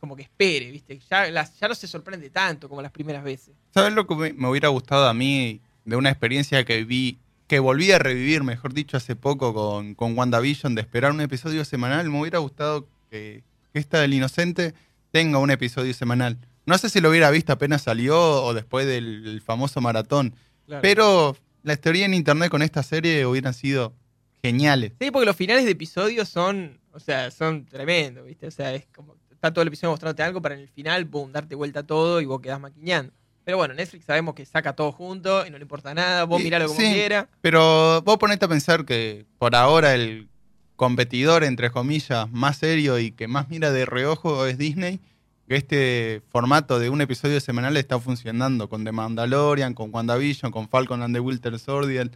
como 0.00 0.16
que 0.16 0.22
espere, 0.22 0.72
¿viste? 0.72 0.98
Ya, 1.08 1.30
ya 1.30 1.68
no 1.68 1.74
se 1.76 1.86
sorprende 1.86 2.30
tanto 2.30 2.68
como 2.68 2.82
las 2.82 2.90
primeras 2.90 3.22
veces. 3.22 3.54
¿Sabes 3.72 3.92
lo 3.92 4.08
que 4.08 4.16
me, 4.16 4.32
me 4.32 4.48
hubiera 4.48 4.70
gustado 4.70 5.06
a 5.06 5.14
mí 5.14 5.60
de 5.84 5.94
una 5.94 6.10
experiencia 6.10 6.64
que 6.64 6.82
vi, 6.82 7.16
que 7.46 7.58
volví 7.58 7.92
a 7.92 7.98
revivir, 7.98 8.42
mejor 8.42 8.72
dicho, 8.72 8.96
hace 8.96 9.16
poco 9.16 9.52
con, 9.52 9.94
con 9.94 10.16
WandaVision, 10.16 10.74
de 10.74 10.82
esperar 10.82 11.12
un 11.12 11.20
episodio 11.20 11.64
semanal? 11.64 12.08
Me 12.10 12.20
hubiera 12.20 12.38
gustado 12.38 12.88
que, 13.10 13.42
que 13.72 13.78
esta 13.78 14.00
del 14.00 14.14
Inocente 14.14 14.74
tenga 15.10 15.38
un 15.38 15.50
episodio 15.50 15.94
semanal. 15.94 16.38
No 16.66 16.78
sé 16.78 16.88
si 16.88 17.00
lo 17.00 17.10
hubiera 17.10 17.30
visto 17.30 17.52
apenas 17.52 17.82
salió 17.82 18.42
o 18.42 18.54
después 18.54 18.86
del, 18.86 19.42
famoso 19.44 19.80
maratón, 19.80 20.34
pero 20.80 21.36
las 21.62 21.80
teorías 21.80 22.06
en 22.06 22.14
internet 22.14 22.50
con 22.50 22.62
esta 22.62 22.82
serie 22.82 23.26
hubieran 23.26 23.52
sido 23.52 23.94
geniales. 24.42 24.92
Sí, 24.98 25.10
porque 25.10 25.26
los 25.26 25.36
finales 25.36 25.66
de 25.66 25.72
episodios 25.72 26.28
son, 26.28 26.80
o 26.92 27.00
sea, 27.00 27.30
son 27.30 27.66
tremendos, 27.66 28.26
¿viste? 28.26 28.46
O 28.46 28.50
sea, 28.50 28.74
es 28.74 28.86
como, 28.94 29.16
está 29.30 29.52
todo 29.52 29.62
el 29.62 29.68
episodio 29.68 29.90
mostrándote 29.90 30.22
algo 30.22 30.40
para 30.40 30.54
en 30.54 30.62
el 30.62 30.68
final, 30.68 31.04
boom, 31.04 31.32
darte 31.32 31.54
vuelta 31.54 31.80
a 31.80 31.86
todo 31.86 32.20
y 32.20 32.24
vos 32.24 32.40
quedás 32.40 32.60
maquiñando. 32.60 33.12
Pero 33.44 33.58
bueno, 33.58 33.74
Netflix 33.74 34.06
sabemos 34.06 34.34
que 34.34 34.46
saca 34.46 34.72
todo 34.74 34.90
junto 34.92 35.46
y 35.46 35.50
no 35.50 35.58
le 35.58 35.62
importa 35.64 35.92
nada, 35.94 36.24
vos 36.24 36.42
miralo 36.42 36.66
como 36.66 36.80
sí. 36.80 36.92
quiera. 36.92 37.28
Pero 37.42 38.00
vos 38.02 38.16
ponete 38.18 38.46
a 38.46 38.48
pensar 38.48 38.84
que 38.86 39.26
por 39.38 39.54
ahora 39.54 39.94
el 39.94 40.28
competidor, 40.76 41.44
entre 41.44 41.70
comillas, 41.70 42.30
más 42.32 42.56
serio 42.58 42.98
y 42.98 43.10
que 43.12 43.28
más 43.28 43.48
mira 43.48 43.70
de 43.70 43.84
reojo 43.86 44.46
es 44.46 44.58
Disney. 44.58 45.00
Que 45.46 45.56
este 45.56 46.22
formato 46.30 46.78
de 46.78 46.88
un 46.88 47.02
episodio 47.02 47.38
semanal 47.38 47.76
está 47.76 48.00
funcionando 48.00 48.70
con 48.70 48.82
The 48.82 48.92
Mandalorian, 48.92 49.74
con 49.74 49.94
WandaVision, 49.94 50.50
con 50.50 50.68
Falcon 50.70 51.02
and 51.02 51.14
the 51.14 51.20
Winter 51.20 51.58
Soldier. 51.58 52.10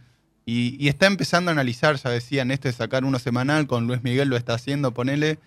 Y, 0.47 0.83
y 0.83 0.87
está 0.87 1.05
empezando 1.05 1.51
a 1.51 1.53
analizar, 1.53 1.95
ya 1.97 2.09
decían, 2.09 2.49
esto 2.49 2.67
de 2.69 2.73
sacar 2.73 3.05
uno 3.05 3.19
semanal, 3.19 3.67
con 3.67 3.85
Luis 3.85 4.01
Miguel 4.03 4.29
lo 4.29 4.35
está 4.35 4.55
haciendo, 4.55 4.95
ponele, 4.95 5.37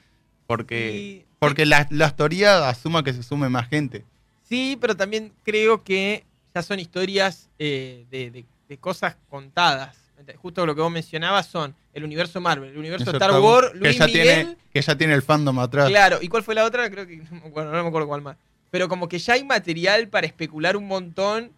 porque, 0.47 0.95
Y- 0.97 1.25
porque 1.41 1.67
la, 1.67 1.89
la 1.91 2.07
historia 2.07 2.69
asuma 2.69 3.03
que 3.03 3.13
se 3.13 3.25
sume 3.25 3.49
más 3.49 3.69
gente. 3.69 4.05
Sí, 4.53 4.77
pero 4.79 4.95
también 4.95 5.33
creo 5.45 5.83
que 5.83 6.27
ya 6.55 6.63
son 6.63 6.79
historias 6.79 7.49
eh, 7.59 8.05
de, 8.11 8.31
de- 8.31 8.45
de 8.69 8.77
cosas 8.77 9.17
contadas. 9.31 9.97
Justo 10.37 10.67
lo 10.67 10.75
que 10.75 10.83
vos 10.83 10.93
mencionabas 10.93 11.47
son 11.47 11.75
el 11.95 12.05
universo 12.05 12.39
Marvel, 12.39 12.69
el 12.71 12.77
universo 12.77 13.05
Eso 13.05 13.13
Star 13.17 13.41
Wars, 13.41 13.71
que 13.73 13.79
Luis 13.79 13.97
ya 13.97 14.07
Miguel. 14.07 14.23
tiene 14.27 14.57
Que 14.75 14.83
ya 14.83 14.95
tiene 14.97 15.15
el 15.15 15.23
fandom 15.23 15.59
atrás. 15.59 15.89
Claro, 15.89 16.19
¿y 16.21 16.29
cuál 16.29 16.43
fue 16.43 16.55
la 16.55 16.65
otra? 16.67 16.91
Creo 16.91 17.07
que, 17.07 17.17
bueno, 17.51 17.73
no 17.73 17.83
me 17.83 17.89
acuerdo 17.89 18.07
cuál 18.09 18.21
más. 18.21 18.37
Pero 18.71 18.89
como 18.91 19.09
que 19.09 19.19
ya 19.19 19.33
hay 19.33 19.45
material 19.45 20.09
para 20.09 20.27
especular 20.27 20.77
un 20.77 20.87
montón 20.87 21.51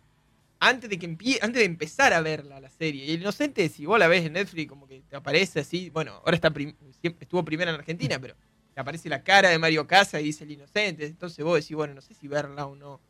antes 0.61 0.89
de 0.89 0.97
que 1.01 1.09
empie- 1.11 1.39
antes 1.43 1.59
de 1.61 1.65
empezar 1.67 2.13
a 2.13 2.21
verla 2.21 2.61
la 2.61 2.71
serie. 2.71 3.05
Y 3.07 3.11
el 3.15 3.21
inocente, 3.23 3.69
si 3.69 3.87
vos 3.87 3.99
la 3.99 4.07
ves 4.07 4.25
en 4.25 4.35
Netflix, 4.35 4.69
como 4.69 4.87
que 4.87 5.03
te 5.11 5.17
aparece 5.17 5.59
así, 5.61 5.91
bueno, 5.91 6.13
ahora 6.25 6.37
está 6.37 6.51
prim- 6.51 6.75
estuvo 7.03 7.45
primera 7.45 7.73
en 7.73 7.77
Argentina, 7.79 8.21
pero 8.21 8.35
aparece 8.81 9.09
la 9.09 9.23
cara 9.23 9.51
de 9.51 9.59
Mario 9.59 9.87
Casa 9.87 10.21
y 10.21 10.25
dice 10.25 10.45
el 10.45 10.53
inocente. 10.53 11.07
Entonces 11.07 11.45
vos 11.45 11.55
decís, 11.61 11.77
bueno, 11.77 11.95
no 11.95 12.01
sé 12.01 12.15
si 12.15 12.29
verla 12.29 12.67
o 12.67 12.75
no. 12.77 13.01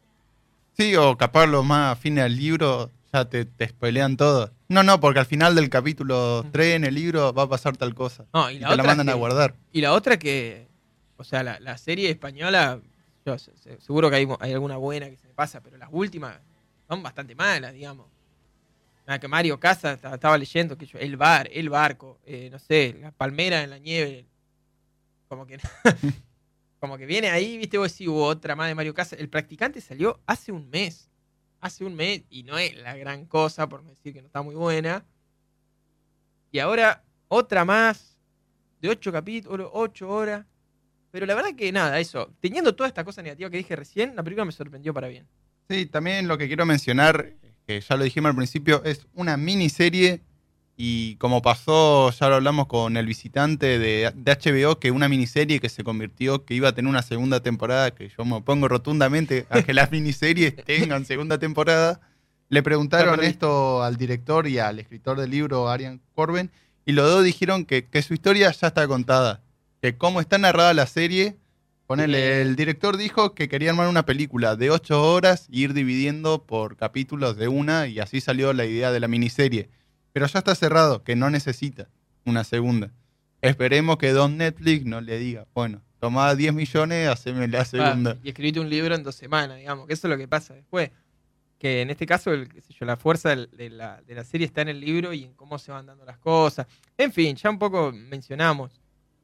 Sí, 0.76 0.94
o 0.96 1.16
capaz 1.16 1.46
lo 1.46 1.62
más 1.62 1.92
afines 1.92 2.24
al 2.24 2.36
libro, 2.36 2.90
ya 3.12 3.24
te, 3.26 3.44
te 3.44 3.68
spoilean 3.68 4.16
todo. 4.16 4.50
No, 4.68 4.82
no, 4.82 4.98
porque 5.00 5.20
al 5.20 5.26
final 5.26 5.54
del 5.54 5.70
capítulo 5.70 6.44
3 6.50 6.74
en 6.76 6.84
el 6.84 6.94
libro 6.94 7.32
va 7.32 7.44
a 7.44 7.48
pasar 7.48 7.76
tal 7.76 7.94
cosa. 7.94 8.24
No, 8.34 8.50
y 8.50 8.56
Y 8.56 8.58
la 8.58 8.70
te 8.70 8.76
la 8.76 8.82
otra 8.82 8.84
mandan 8.90 9.06
que- 9.06 9.12
a 9.12 9.16
guardar. 9.16 9.54
Y 9.72 9.80
la 9.80 9.92
otra 9.92 10.18
que, 10.18 10.66
o 11.16 11.22
sea, 11.24 11.42
la, 11.44 11.60
la 11.60 11.78
serie 11.78 12.10
española, 12.10 12.80
yo 13.24 13.38
se- 13.38 13.56
se- 13.56 13.80
seguro 13.80 14.10
que 14.10 14.16
hay, 14.16 14.28
hay 14.40 14.52
alguna 14.52 14.76
buena 14.76 15.08
que 15.08 15.16
se 15.16 15.28
me 15.28 15.34
pasa, 15.34 15.60
pero 15.60 15.76
las 15.76 15.88
últimas 15.92 16.36
son 16.88 17.02
bastante 17.02 17.34
malas, 17.36 17.72
digamos. 17.72 18.06
Nada, 19.06 19.20
que 19.20 19.28
Mario 19.28 19.60
Casa 19.60 19.96
ta- 19.96 20.14
estaba 20.14 20.36
leyendo 20.36 20.76
que 20.76 20.86
yo, 20.86 20.98
el 20.98 21.16
bar, 21.16 21.48
el 21.52 21.68
barco, 21.70 22.18
eh, 22.26 22.48
no 22.50 22.58
sé, 22.58 22.96
la 23.00 23.12
palmera 23.12 23.62
en 23.62 23.70
la 23.70 23.78
nieve, 23.78 24.26
como 25.34 25.46
que 25.46 25.58
como 26.78 26.98
que 26.98 27.06
viene 27.06 27.30
ahí, 27.30 27.56
viste, 27.56 27.78
vos 27.78 27.90
decís, 27.90 28.08
hubo 28.08 28.24
otra 28.24 28.54
más 28.54 28.68
de 28.68 28.74
Mario 28.74 28.92
Casa. 28.92 29.16
El 29.16 29.28
practicante 29.28 29.80
salió 29.80 30.20
hace 30.26 30.52
un 30.52 30.68
mes, 30.68 31.10
hace 31.60 31.84
un 31.84 31.94
mes, 31.94 32.24
y 32.28 32.42
no 32.42 32.58
es 32.58 32.76
la 32.76 32.94
gran 32.94 33.24
cosa, 33.24 33.68
por 33.68 33.82
no 33.82 33.90
decir 33.90 34.12
que 34.12 34.20
no 34.20 34.26
está 34.26 34.42
muy 34.42 34.54
buena. 34.54 35.04
Y 36.52 36.58
ahora 36.58 37.02
otra 37.28 37.64
más, 37.64 38.18
de 38.82 38.90
ocho 38.90 39.10
capítulos, 39.10 39.70
ocho 39.72 40.10
horas. 40.10 40.44
Pero 41.10 41.24
la 41.24 41.34
verdad 41.34 41.54
que 41.56 41.72
nada, 41.72 41.98
eso. 42.00 42.34
Teniendo 42.40 42.74
toda 42.74 42.88
esta 42.88 43.02
cosa 43.02 43.22
negativa 43.22 43.48
que 43.48 43.56
dije 43.56 43.74
recién, 43.74 44.14
la 44.14 44.22
película 44.22 44.44
me 44.44 44.52
sorprendió 44.52 44.92
para 44.92 45.08
bien. 45.08 45.26
Sí, 45.70 45.86
también 45.86 46.28
lo 46.28 46.36
que 46.36 46.48
quiero 46.48 46.66
mencionar, 46.66 47.32
que 47.66 47.80
ya 47.80 47.96
lo 47.96 48.04
dijimos 48.04 48.28
al 48.28 48.36
principio, 48.36 48.84
es 48.84 49.06
una 49.14 49.38
miniserie 49.38 50.20
y 50.76 51.16
como 51.16 51.42
pasó, 51.42 52.10
ya 52.10 52.28
lo 52.28 52.36
hablamos 52.36 52.66
con 52.66 52.96
el 52.96 53.06
visitante 53.06 53.78
de, 53.78 54.12
de 54.14 54.32
HBO, 54.32 54.78
que 54.78 54.90
una 54.90 55.08
miniserie 55.08 55.60
que 55.60 55.68
se 55.68 55.84
convirtió, 55.84 56.44
que 56.44 56.54
iba 56.54 56.68
a 56.68 56.74
tener 56.74 56.88
una 56.88 57.02
segunda 57.02 57.40
temporada, 57.40 57.92
que 57.92 58.08
yo 58.08 58.24
me 58.24 58.36
opongo 58.36 58.68
rotundamente 58.68 59.46
a 59.50 59.62
que 59.62 59.74
las 59.74 59.90
miniseries 59.92 60.56
tengan 60.56 61.04
segunda 61.04 61.38
temporada. 61.38 62.00
Le 62.48 62.62
preguntaron 62.62 63.22
esto 63.22 63.82
al 63.82 63.96
director 63.96 64.46
y 64.46 64.58
al 64.58 64.78
escritor 64.78 65.18
del 65.18 65.30
libro, 65.30 65.68
Arian 65.68 66.00
Corben, 66.14 66.50
y 66.84 66.92
los 66.92 67.08
dos 67.08 67.24
dijeron 67.24 67.64
que, 67.64 67.86
que 67.86 68.02
su 68.02 68.14
historia 68.14 68.50
ya 68.52 68.66
está 68.68 68.86
contada, 68.86 69.42
que 69.80 69.96
cómo 69.96 70.20
está 70.20 70.38
narrada 70.38 70.74
la 70.74 70.86
serie 70.86 71.36
Ponele, 71.86 72.40
el 72.40 72.56
director 72.56 72.96
dijo 72.96 73.34
que 73.34 73.46
quería 73.50 73.70
armar 73.70 73.88
una 73.88 74.06
película 74.06 74.56
de 74.56 74.70
ocho 74.70 75.02
horas 75.02 75.46
y 75.50 75.64
ir 75.64 75.74
dividiendo 75.74 76.42
por 76.42 76.76
capítulos 76.76 77.36
de 77.36 77.48
una 77.48 77.88
y 77.88 78.00
así 78.00 78.22
salió 78.22 78.54
la 78.54 78.64
idea 78.64 78.90
de 78.90 79.00
la 79.00 79.08
miniserie. 79.08 79.68
Pero 80.14 80.26
ya 80.26 80.38
está 80.38 80.54
cerrado, 80.54 81.02
que 81.02 81.16
no 81.16 81.28
necesita 81.28 81.88
una 82.24 82.44
segunda. 82.44 82.92
Esperemos 83.42 83.98
que 83.98 84.12
Don 84.12 84.36
Netflix 84.36 84.86
no 84.86 85.00
le 85.00 85.18
diga, 85.18 85.48
bueno, 85.52 85.82
tomá 85.98 86.32
10 86.36 86.54
millones, 86.54 87.08
haceme 87.08 87.48
la 87.48 87.64
segunda. 87.64 88.12
Ah, 88.12 88.20
y 88.22 88.28
escribiste 88.28 88.60
un 88.60 88.70
libro 88.70 88.94
en 88.94 89.02
dos 89.02 89.16
semanas, 89.16 89.58
digamos, 89.58 89.88
que 89.88 89.92
eso 89.92 90.06
es 90.06 90.10
lo 90.12 90.16
que 90.16 90.28
pasa 90.28 90.54
después. 90.54 90.92
Que 91.58 91.82
en 91.82 91.90
este 91.90 92.06
caso, 92.06 92.32
el, 92.32 92.48
qué 92.48 92.60
sé 92.60 92.72
yo, 92.72 92.86
la 92.86 92.96
fuerza 92.96 93.34
de 93.34 93.70
la, 93.70 94.02
de 94.02 94.14
la 94.14 94.22
serie 94.22 94.46
está 94.46 94.62
en 94.62 94.68
el 94.68 94.78
libro 94.78 95.12
y 95.12 95.24
en 95.24 95.34
cómo 95.34 95.58
se 95.58 95.72
van 95.72 95.86
dando 95.86 96.04
las 96.04 96.18
cosas. 96.18 96.68
En 96.96 97.10
fin, 97.10 97.34
ya 97.34 97.50
un 97.50 97.58
poco 97.58 97.90
mencionamos 97.90 98.70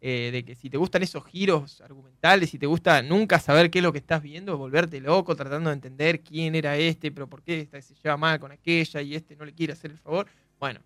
eh, 0.00 0.30
de 0.32 0.44
que 0.44 0.56
si 0.56 0.68
te 0.68 0.76
gustan 0.76 1.04
esos 1.04 1.24
giros 1.24 1.80
argumentales, 1.82 2.50
si 2.50 2.58
te 2.58 2.66
gusta 2.66 3.00
nunca 3.00 3.38
saber 3.38 3.70
qué 3.70 3.78
es 3.78 3.84
lo 3.84 3.92
que 3.92 3.98
estás 3.98 4.22
viendo, 4.22 4.58
volverte 4.58 5.00
loco 5.00 5.36
tratando 5.36 5.70
de 5.70 5.74
entender 5.74 6.20
quién 6.20 6.56
era 6.56 6.76
este, 6.76 7.12
pero 7.12 7.28
por 7.28 7.42
qué 7.42 7.60
esta 7.60 7.80
se 7.80 7.94
lleva 7.94 8.16
mal 8.16 8.40
con 8.40 8.50
aquella 8.50 9.02
y 9.02 9.14
este 9.14 9.36
no 9.36 9.44
le 9.44 9.52
quiere 9.52 9.74
hacer 9.74 9.92
el 9.92 9.98
favor, 9.98 10.26
bueno, 10.60 10.80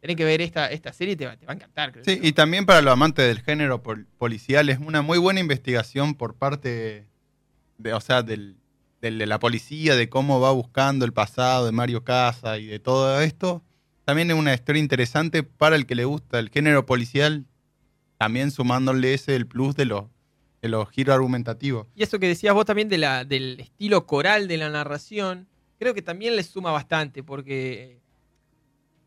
tenés 0.00 0.16
que 0.16 0.24
ver 0.24 0.40
esta, 0.40 0.66
esta 0.70 0.92
serie 0.92 1.14
y 1.14 1.16
te 1.16 1.26
va, 1.26 1.36
te 1.36 1.46
va 1.46 1.52
a 1.52 1.56
encantar. 1.56 1.92
creo 1.92 2.04
Sí, 2.04 2.16
yo. 2.16 2.26
y 2.26 2.32
también 2.32 2.66
para 2.66 2.82
los 2.82 2.92
amantes 2.92 3.26
del 3.26 3.40
género 3.42 3.82
pol- 3.82 4.06
policial 4.18 4.68
es 4.70 4.78
una 4.78 5.02
muy 5.02 5.18
buena 5.18 5.38
investigación 5.40 6.14
por 6.14 6.34
parte 6.34 7.06
de, 7.78 7.92
o 7.92 8.00
sea, 8.00 8.22
del, 8.22 8.56
del- 9.00 9.18
de 9.18 9.26
la 9.26 9.38
policía, 9.38 9.94
de 9.94 10.08
cómo 10.08 10.40
va 10.40 10.50
buscando 10.52 11.04
el 11.04 11.12
pasado 11.12 11.66
de 11.66 11.72
Mario 11.72 12.02
Casa 12.04 12.58
y 12.58 12.66
de 12.66 12.78
todo 12.80 13.20
esto. 13.20 13.62
También 14.04 14.30
es 14.30 14.36
una 14.36 14.54
historia 14.54 14.80
interesante 14.80 15.42
para 15.42 15.76
el 15.76 15.84
que 15.86 15.94
le 15.94 16.04
gusta 16.06 16.38
el 16.38 16.48
género 16.48 16.86
policial, 16.86 17.44
también 18.16 18.50
sumándole 18.50 19.14
ese 19.14 19.36
el 19.36 19.46
plus 19.46 19.76
de 19.76 19.84
los, 19.84 20.04
de 20.62 20.68
los 20.70 20.88
giros 20.90 21.14
argumentativos. 21.14 21.86
Y 21.94 22.02
eso 22.02 22.18
que 22.18 22.26
decías 22.26 22.54
vos 22.54 22.64
también 22.64 22.88
de 22.88 22.98
la, 22.98 23.24
del 23.24 23.60
estilo 23.60 24.06
coral 24.06 24.48
de 24.48 24.56
la 24.56 24.70
narración, 24.70 25.46
creo 25.78 25.92
que 25.94 26.02
también 26.02 26.34
le 26.36 26.42
suma 26.42 26.70
bastante, 26.72 27.22
porque. 27.22 28.00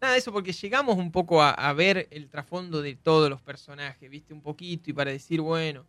Nada, 0.01 0.17
eso 0.17 0.31
porque 0.31 0.51
llegamos 0.51 0.97
un 0.97 1.11
poco 1.11 1.43
a, 1.43 1.51
a 1.51 1.73
ver 1.73 2.07
el 2.09 2.27
trasfondo 2.27 2.81
de 2.81 2.95
todos 2.95 3.29
los 3.29 3.39
personajes, 3.39 4.09
¿viste? 4.09 4.33
Un 4.33 4.41
poquito, 4.41 4.89
y 4.89 4.93
para 4.93 5.11
decir, 5.11 5.41
bueno, 5.41 5.85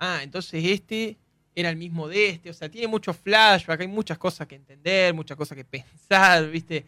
ah, 0.00 0.20
entonces 0.22 0.64
este 0.64 1.16
era 1.54 1.70
el 1.70 1.76
mismo 1.76 2.08
de 2.08 2.30
este, 2.30 2.50
o 2.50 2.52
sea, 2.52 2.68
tiene 2.68 2.88
mucho 2.88 3.14
flashback, 3.14 3.82
hay 3.82 3.86
muchas 3.86 4.18
cosas 4.18 4.48
que 4.48 4.56
entender, 4.56 5.14
muchas 5.14 5.36
cosas 5.36 5.56
que 5.56 5.64
pensar, 5.64 6.50
¿viste? 6.50 6.84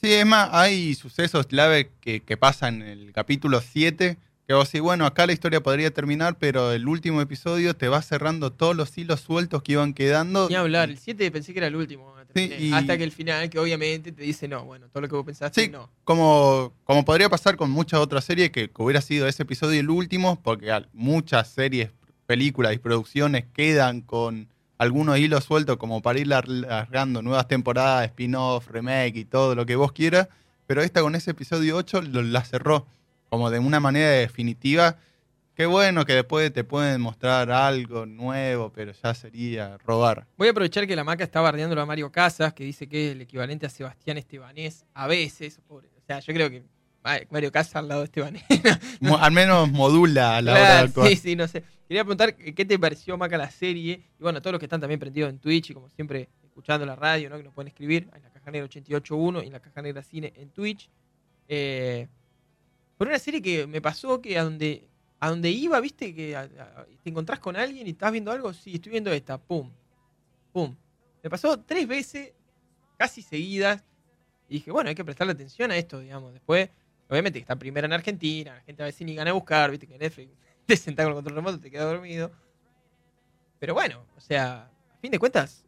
Sí, 0.00 0.12
es 0.12 0.26
más, 0.26 0.48
hay 0.52 0.94
sucesos 0.94 1.46
clave 1.46 1.90
que, 2.00 2.20
que 2.20 2.36
pasan 2.36 2.82
en 2.82 2.88
el 2.88 3.12
capítulo 3.12 3.60
7, 3.60 4.16
que 4.46 4.54
vos 4.54 4.66
decís, 4.66 4.80
bueno, 4.80 5.06
acá 5.06 5.26
la 5.26 5.32
historia 5.32 5.62
podría 5.62 5.92
terminar, 5.92 6.36
pero 6.38 6.72
el 6.72 6.88
último 6.88 7.20
episodio 7.20 7.74
te 7.74 7.86
va 7.88 8.02
cerrando 8.02 8.50
todos 8.52 8.74
los 8.74 8.96
hilos 8.98 9.20
sueltos 9.20 9.62
que 9.62 9.72
iban 9.72 9.94
quedando. 9.94 10.48
Ni 10.48 10.56
hablar, 10.56 10.90
el 10.90 10.98
7 10.98 11.30
pensé 11.30 11.52
que 11.52 11.60
era 11.60 11.68
el 11.68 11.76
último, 11.76 12.12
y- 12.34 12.72
hasta 12.72 12.98
que 12.98 13.04
el 13.04 13.12
final, 13.12 13.48
que 13.48 13.58
obviamente 13.60 14.10
te 14.12 14.22
dice, 14.22 14.48
no, 14.48 14.64
bueno, 14.64 14.88
todo 14.88 15.02
lo 15.02 15.08
que 15.08 15.14
vos 15.14 15.24
pensaste, 15.24 15.64
Sí, 15.64 15.68
no. 15.68 15.88
como, 16.04 16.72
como 16.84 17.04
podría 17.04 17.28
pasar 17.28 17.56
con 17.56 17.70
muchas 17.70 18.00
otras 18.00 18.24
series, 18.24 18.50
que, 18.50 18.70
que 18.70 18.82
hubiera 18.82 19.00
sido 19.00 19.28
ese 19.28 19.44
episodio 19.44 19.78
el 19.80 19.88
último, 19.90 20.40
porque 20.42 20.72
muchas 20.92 21.48
series, 21.48 21.90
películas 22.26 22.74
y 22.74 22.78
producciones 22.78 23.44
quedan 23.54 24.00
con 24.02 24.48
algunos 24.78 25.18
hilos 25.18 25.44
sueltos 25.44 25.76
como 25.76 26.00
para 26.02 26.18
ir 26.20 26.26
lar- 26.28 26.46
largando 26.48 27.22
nuevas 27.22 27.46
temporadas, 27.48 28.06
spin-off, 28.06 28.68
remake 28.68 29.16
y 29.16 29.24
todo 29.24 29.54
lo 29.54 29.66
que 29.66 29.76
vos 29.76 29.92
quieras, 29.92 30.28
pero 30.66 30.82
esta 30.82 31.02
con 31.02 31.14
ese 31.14 31.32
episodio 31.32 31.76
8 31.76 32.00
lo- 32.02 32.22
la 32.22 32.42
cerró 32.44 32.86
como 33.30 33.48
de 33.50 33.58
una 33.58 33.80
manera 33.80 34.10
definitiva. 34.10 34.98
Qué 35.54 35.66
bueno 35.66 36.04
que 36.06 36.14
después 36.14 36.50
te 36.52 36.64
pueden 36.64 37.00
mostrar 37.00 37.50
algo 37.50 38.06
nuevo, 38.06 38.72
pero 38.72 38.92
ya 38.92 39.12
sería 39.14 39.76
robar. 39.78 40.26
Voy 40.38 40.48
a 40.48 40.50
aprovechar 40.52 40.86
que 40.86 40.96
la 40.96 41.04
maca 41.04 41.22
está 41.24 41.40
bardeándolo 41.40 41.82
a 41.82 41.86
Mario 41.86 42.10
Casas, 42.10 42.52
que 42.54 42.64
dice 42.64 42.88
que 42.88 43.08
es 43.08 43.12
el 43.12 43.20
equivalente 43.22 43.66
a 43.66 43.68
Sebastián 43.70 44.16
Estebanés 44.18 44.84
a 44.94 45.06
veces. 45.06 45.60
pobre. 45.66 45.88
O 45.98 46.00
sea, 46.06 46.20
yo 46.20 46.32
creo 46.32 46.48
que 46.50 46.62
Ma- 47.04 47.18
Mario 47.30 47.52
Casas 47.52 47.76
al 47.76 47.88
lado 47.88 48.00
de 48.00 48.04
Estebanés. 48.06 48.42
Mo- 49.00 49.18
al 49.18 49.32
menos 49.32 49.70
modula 49.70 50.36
a 50.36 50.42
la 50.42 50.52
hora 50.52 50.60
de 50.60 50.66
Claro, 50.66 50.86
actuar. 50.88 51.08
sí, 51.08 51.16
sí, 51.16 51.36
no 51.36 51.46
sé. 51.46 51.62
Quería 51.86 52.04
preguntar 52.04 52.34
eh, 52.38 52.54
qué 52.54 52.64
te 52.64 52.78
pareció, 52.78 53.18
Maca, 53.18 53.36
la 53.36 53.50
serie. 53.50 54.00
Y 54.18 54.22
bueno, 54.22 54.38
a 54.38 54.40
todos 54.40 54.52
los 54.52 54.60
que 54.60 54.66
están 54.66 54.80
también 54.80 55.00
prendidos 55.00 55.28
en 55.30 55.38
Twitch 55.40 55.70
y 55.70 55.74
como 55.74 55.88
siempre 55.90 56.30
escuchando 56.42 56.86
la 56.86 56.96
radio, 56.96 57.28
¿no? 57.28 57.36
Que 57.36 57.42
nos 57.44 57.52
pueden 57.52 57.68
escribir 57.68 58.08
en 58.14 58.22
la 58.22 58.30
Caja 58.30 58.50
Negra 58.50 58.64
881 58.64 59.42
y 59.42 59.46
en 59.48 59.52
la 59.52 59.60
Caja 59.60 59.82
Negra 59.82 60.02
Cine 60.02 60.32
en 60.36 60.50
Twitch. 60.50 60.88
Eh, 61.48 62.08
por 63.00 63.08
una 63.08 63.18
serie 63.18 63.40
que 63.40 63.66
me 63.66 63.80
pasó 63.80 64.20
que 64.20 64.38
a 64.38 64.44
donde, 64.44 64.86
a 65.20 65.30
donde 65.30 65.48
iba, 65.48 65.80
viste, 65.80 66.14
que 66.14 66.36
a- 66.36 66.42
a- 66.42 66.84
te 67.02 67.08
encontrás 67.08 67.38
con 67.38 67.56
alguien 67.56 67.86
y 67.86 67.92
estás 67.92 68.12
viendo 68.12 68.30
algo, 68.30 68.52
sí, 68.52 68.74
estoy 68.74 68.90
viendo 68.92 69.10
esta, 69.10 69.38
pum, 69.38 69.70
pum. 70.52 70.76
Me 71.22 71.30
pasó 71.30 71.58
tres 71.60 71.88
veces, 71.88 72.34
casi 72.98 73.22
seguidas, 73.22 73.82
y 74.50 74.56
dije, 74.56 74.70
bueno, 74.70 74.90
hay 74.90 74.94
que 74.94 75.02
prestarle 75.02 75.32
atención 75.32 75.70
a 75.70 75.78
esto, 75.78 75.98
digamos. 76.00 76.34
Después, 76.34 76.68
obviamente 77.08 77.38
está 77.38 77.56
primera 77.56 77.86
en 77.86 77.94
Argentina, 77.94 78.56
la 78.56 78.60
gente 78.60 78.82
a 78.82 78.86
veces 78.86 79.06
ni 79.06 79.14
gana 79.14 79.30
de 79.30 79.32
buscar, 79.32 79.70
viste 79.70 79.86
que 79.86 79.96
Netflix 79.96 80.32
te 80.66 80.76
sentás 80.76 81.04
con 81.06 81.12
el 81.12 81.14
control 81.16 81.36
remoto, 81.36 81.58
te 81.58 81.70
quedas 81.70 81.86
dormido. 81.90 82.30
Pero 83.58 83.72
bueno, 83.72 84.04
o 84.14 84.20
sea, 84.20 84.70
a 84.94 84.98
fin 85.00 85.10
de 85.10 85.18
cuentas, 85.18 85.64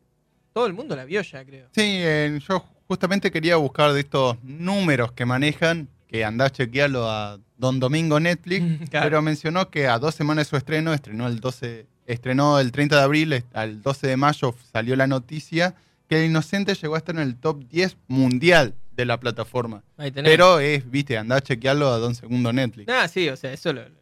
todo 0.53 0.67
el 0.67 0.75
mundo 0.75 0.95
la 0.95 1.07
vio 1.07 1.23
ya, 1.23 1.43
creo. 1.47 1.69
Sí, 1.75 2.03
yo 2.47 2.63
justamente 2.89 3.31
quería 3.31 3.57
buscar 3.57 3.95
de 3.95 4.01
estos 4.01 4.37
números 4.45 5.13
que 5.13 5.25
manejan, 5.25 5.89
que 6.13 6.25
andás 6.25 6.49
a 6.49 6.51
chequearlo 6.53 7.09
a 7.11 7.39
Don 7.57 7.81
Domingo 7.81 8.21
Netflix, 8.21 8.63
Claro. 8.91 9.07
pero 9.07 9.23
mencionó 9.23 9.71
que 9.71 9.89
a 9.89 9.99
dos 9.99 10.15
semanas 10.15 10.47
de 10.47 10.51
su 10.51 10.57
estreno, 10.57 10.93
estrenó 10.93 11.27
el 11.27 11.41
12, 11.41 11.87
estrenó 12.07 12.59
el 12.61 12.71
30 12.71 12.97
de 12.97 13.03
abril, 13.03 13.45
al 13.55 13.81
12 13.83 14.07
de 14.07 14.17
mayo 14.17 14.55
salió 14.73 14.95
la 14.95 15.07
noticia 15.07 15.75
que 16.09 16.19
El 16.23 16.31
Inocente 16.31 16.75
llegó 16.75 16.95
a 16.95 16.99
estar 16.99 17.15
en 17.15 17.23
el 17.23 17.37
top 17.37 17.65
10 17.71 17.97
mundial 18.09 18.75
de 18.95 19.07
la 19.07 19.19
plataforma. 19.19 19.83
Pero 19.97 20.61
es, 20.61 20.89
viste, 20.91 21.17
andá 21.17 21.37
a 21.37 21.41
chequearlo 21.41 21.89
a 21.89 21.97
Don 21.99 22.15
Segundo 22.15 22.53
Netflix. 22.53 22.93
Ah, 22.93 23.09
sí, 23.09 23.29
o 23.31 23.37
sea, 23.37 23.51
eso 23.53 23.73
lo, 23.73 23.89
lo- 23.89 23.97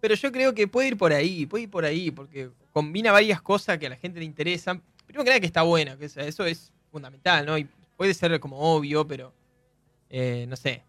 Pero 0.00 0.16
yo 0.16 0.32
creo 0.32 0.52
que 0.52 0.66
puede 0.66 0.88
ir 0.88 0.96
por 0.96 1.12
ahí, 1.12 1.46
puede 1.46 1.62
ir 1.64 1.70
por 1.70 1.84
ahí, 1.84 2.10
porque 2.10 2.50
combina 2.72 3.12
varias 3.12 3.40
cosas 3.40 3.78
que 3.78 3.86
a 3.86 3.90
la 3.90 3.96
gente 3.96 4.18
le 4.18 4.24
interesan. 4.24 4.82
Primero 5.06 5.22
que 5.22 5.30
nada 5.30 5.38
que 5.40 5.46
está 5.46 5.62
buena, 5.62 5.96
que 5.96 6.06
eso 6.06 6.44
es 6.44 6.72
fundamental, 6.90 7.46
¿no? 7.46 7.56
Y 7.56 7.68
puede 7.96 8.12
ser 8.14 8.40
como 8.40 8.58
obvio, 8.58 9.06
pero 9.06 9.32
eh, 10.10 10.46
no 10.48 10.56
sé. 10.56 10.82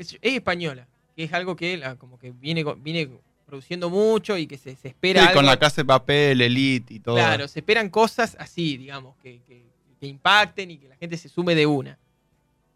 Es, 0.00 0.14
es 0.20 0.34
española, 0.34 0.86
que 1.14 1.24
es 1.24 1.32
algo 1.32 1.54
que 1.56 1.76
la- 1.76 1.96
como 1.96 2.18
que 2.18 2.30
viene, 2.30 2.64
viene 2.78 3.10
produciendo 3.46 3.90
mucho 3.90 4.36
y 4.38 4.46
que 4.46 4.56
se, 4.56 4.74
se 4.76 4.88
espera 4.88 5.20
Sí, 5.22 5.26
algo- 5.28 5.38
con 5.40 5.46
la 5.46 5.58
casa 5.58 5.82
de 5.82 5.84
papel, 5.84 6.40
Elite 6.40 6.94
y 6.94 7.00
todo. 7.00 7.16
Claro, 7.16 7.46
se 7.48 7.58
esperan 7.60 7.90
cosas 7.90 8.36
así, 8.38 8.76
digamos, 8.78 9.16
que, 9.22 9.40
que- 9.46 9.62
que 10.00 10.06
impacten 10.06 10.70
y 10.70 10.78
que 10.78 10.88
la 10.88 10.96
gente 10.96 11.16
se 11.18 11.28
sume 11.28 11.54
de 11.54 11.66
una. 11.66 11.98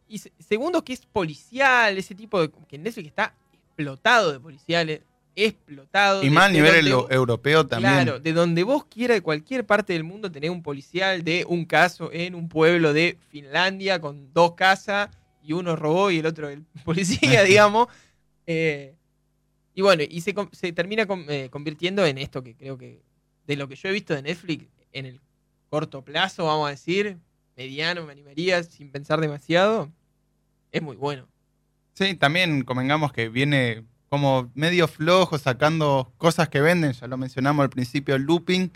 Y 0.09 0.19
se- 0.19 0.33
segundo, 0.39 0.85
que 0.85 0.93
es 0.93 1.07
policial, 1.07 1.97
ese 1.97 2.15
tipo 2.15 2.41
de. 2.41 2.51
que 2.69 2.77
Netflix 2.77 3.07
está 3.09 3.35
explotado 3.55 4.33
de 4.33 4.41
policiales, 4.41 5.01
explotado. 5.35 6.23
Y 6.23 6.31
más 6.31 6.45
a 6.51 6.53
nivel 6.53 6.93
vos- 6.93 7.07
europeo 7.11 7.67
también. 7.67 7.93
Claro, 7.93 8.21
de 8.21 8.33
donde 8.33 8.63
vos 8.63 8.85
quieras, 8.85 9.17
de 9.17 9.23
cualquier 9.23 9.65
parte 9.65 9.93
del 9.93 10.05
mundo, 10.05 10.31
tener 10.31 10.51
un 10.51 10.63
policial 10.63 11.25
de 11.25 11.45
un 11.49 11.65
caso 11.65 12.11
en 12.13 12.35
un 12.35 12.49
pueblo 12.49 12.93
de 12.93 13.17
Finlandia 13.31 14.01
con 14.01 14.33
dos 14.33 14.53
casas 14.55 15.09
y 15.45 15.53
uno 15.53 15.77
robó 15.77 16.11
y 16.11 16.19
el 16.19 16.27
otro 16.27 16.49
el 16.49 16.65
policía, 16.85 17.43
digamos. 17.43 17.89
Eh, 18.47 18.97
y 19.75 19.83
bueno, 19.83 20.03
y 20.09 20.21
se, 20.21 20.33
termina 20.73 21.07
eh, 21.29 21.49
convirtiendo 21.51 22.07
en 22.07 22.19
esto 22.19 22.43
que 22.43 22.55
creo 22.55 22.79
que, 22.79 23.03
de 23.47 23.57
lo 23.57 23.69
que 23.69 23.77
yo 23.77 23.89
he 23.89 23.93
visto 23.93 24.15
de 24.15 24.23
Netflix, 24.23 24.67
en 24.93 25.07
el 25.07 25.21
corto 25.69 26.03
plazo, 26.03 26.45
vamos 26.45 26.69
a 26.69 26.71
decir, 26.71 27.19
mediano, 27.57 28.07
me 28.07 28.13
animaría 28.13 28.63
sin 28.63 28.91
pensar 28.91 29.21
demasiado, 29.21 29.91
es 30.71 30.81
muy 30.81 30.97
bueno. 30.97 31.27
Sí, 31.95 32.15
también 32.15 32.63
convengamos 32.63 33.13
que 33.13 33.29
viene 33.29 33.85
como 34.09 34.51
medio 34.55 34.87
flojo, 34.87 35.39
sacando 35.39 36.13
cosas 36.19 36.49
que 36.49 36.61
venden, 36.61 36.93
ya 36.93 37.09
lo 37.09 37.17
mencionamos 37.17 37.65
al 37.65 37.71
principio, 37.71 38.15
el 38.15 38.23
looping. 38.23 38.71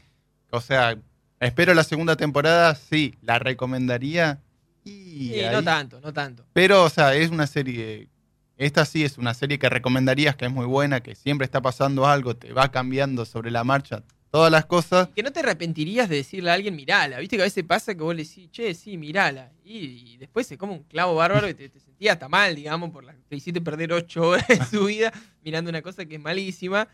O 0.51 0.61
sea, 0.61 0.99
espero 1.39 1.75
la 1.75 1.85
segunda 1.85 2.17
temporada, 2.17 2.75
sí, 2.75 3.15
la 3.23 3.39
recomendaría. 3.39 4.41
Y 4.85 5.31
Sí, 5.35 5.41
ahí- 5.41 5.55
no 5.55 5.63
tanto, 5.65 6.01
no 6.01 6.13
tanto. 6.13 6.45
Pero, 6.53 6.85
o 6.85 6.91
sea, 6.91 7.15
es 7.15 7.31
una 7.31 7.47
serie. 7.47 8.09
Esta 8.57 8.85
sí 8.85 9.05
es 9.05 9.19
una 9.19 9.35
serie 9.35 9.59
que 9.59 9.69
recomendarías, 9.69 10.35
que 10.37 10.47
es 10.47 10.53
muy 10.53 10.67
buena, 10.67 11.01
que 11.01 11.15
siempre 11.15 11.45
está 11.45 11.61
pasando 11.63 12.07
algo, 12.07 12.35
te 12.37 12.53
va 12.53 12.71
cambiando 12.71 13.25
sobre 13.25 13.51
la 13.53 13.63
marcha 13.65 14.03
todas 14.31 14.51
las 14.53 14.67
cosas. 14.67 15.09
que 15.15 15.23
no 15.23 15.33
te 15.33 15.41
arrepentirías 15.41 16.09
de 16.09 16.17
decirle 16.17 16.51
a 16.51 16.55
alguien, 16.55 16.75
mirala. 16.77 17.19
Viste 17.19 17.37
que 17.37 17.43
a 17.43 17.47
veces 17.47 17.65
pasa 17.65 17.95
que 17.95 18.03
vos 18.03 18.15
le 18.15 18.25
decís, 18.25 18.51
che, 18.51 18.75
sí, 18.75 18.97
mirala. 18.99 19.53
Y, 19.65 19.79
y 20.15 20.17
después 20.19 20.47
se 20.47 20.59
come 20.59 20.73
un 20.75 20.83
clavo 20.83 21.15
bárbaro 21.15 21.49
y 21.49 21.55
te, 21.55 21.69
te 21.69 21.79
sentías 21.81 22.15
hasta 22.15 22.29
mal, 22.29 22.55
digamos, 22.55 22.91
por 22.91 23.05
la 23.05 23.15
te 23.29 23.37
hiciste 23.37 23.61
perder 23.61 23.93
ocho 23.93 24.29
horas 24.31 24.47
de 24.49 24.65
su 24.65 24.85
vida 24.87 25.13
mirando 25.45 25.71
una 25.71 25.81
cosa 25.81 26.05
que 26.05 26.17
es 26.17 26.21
malísima. 26.21 26.89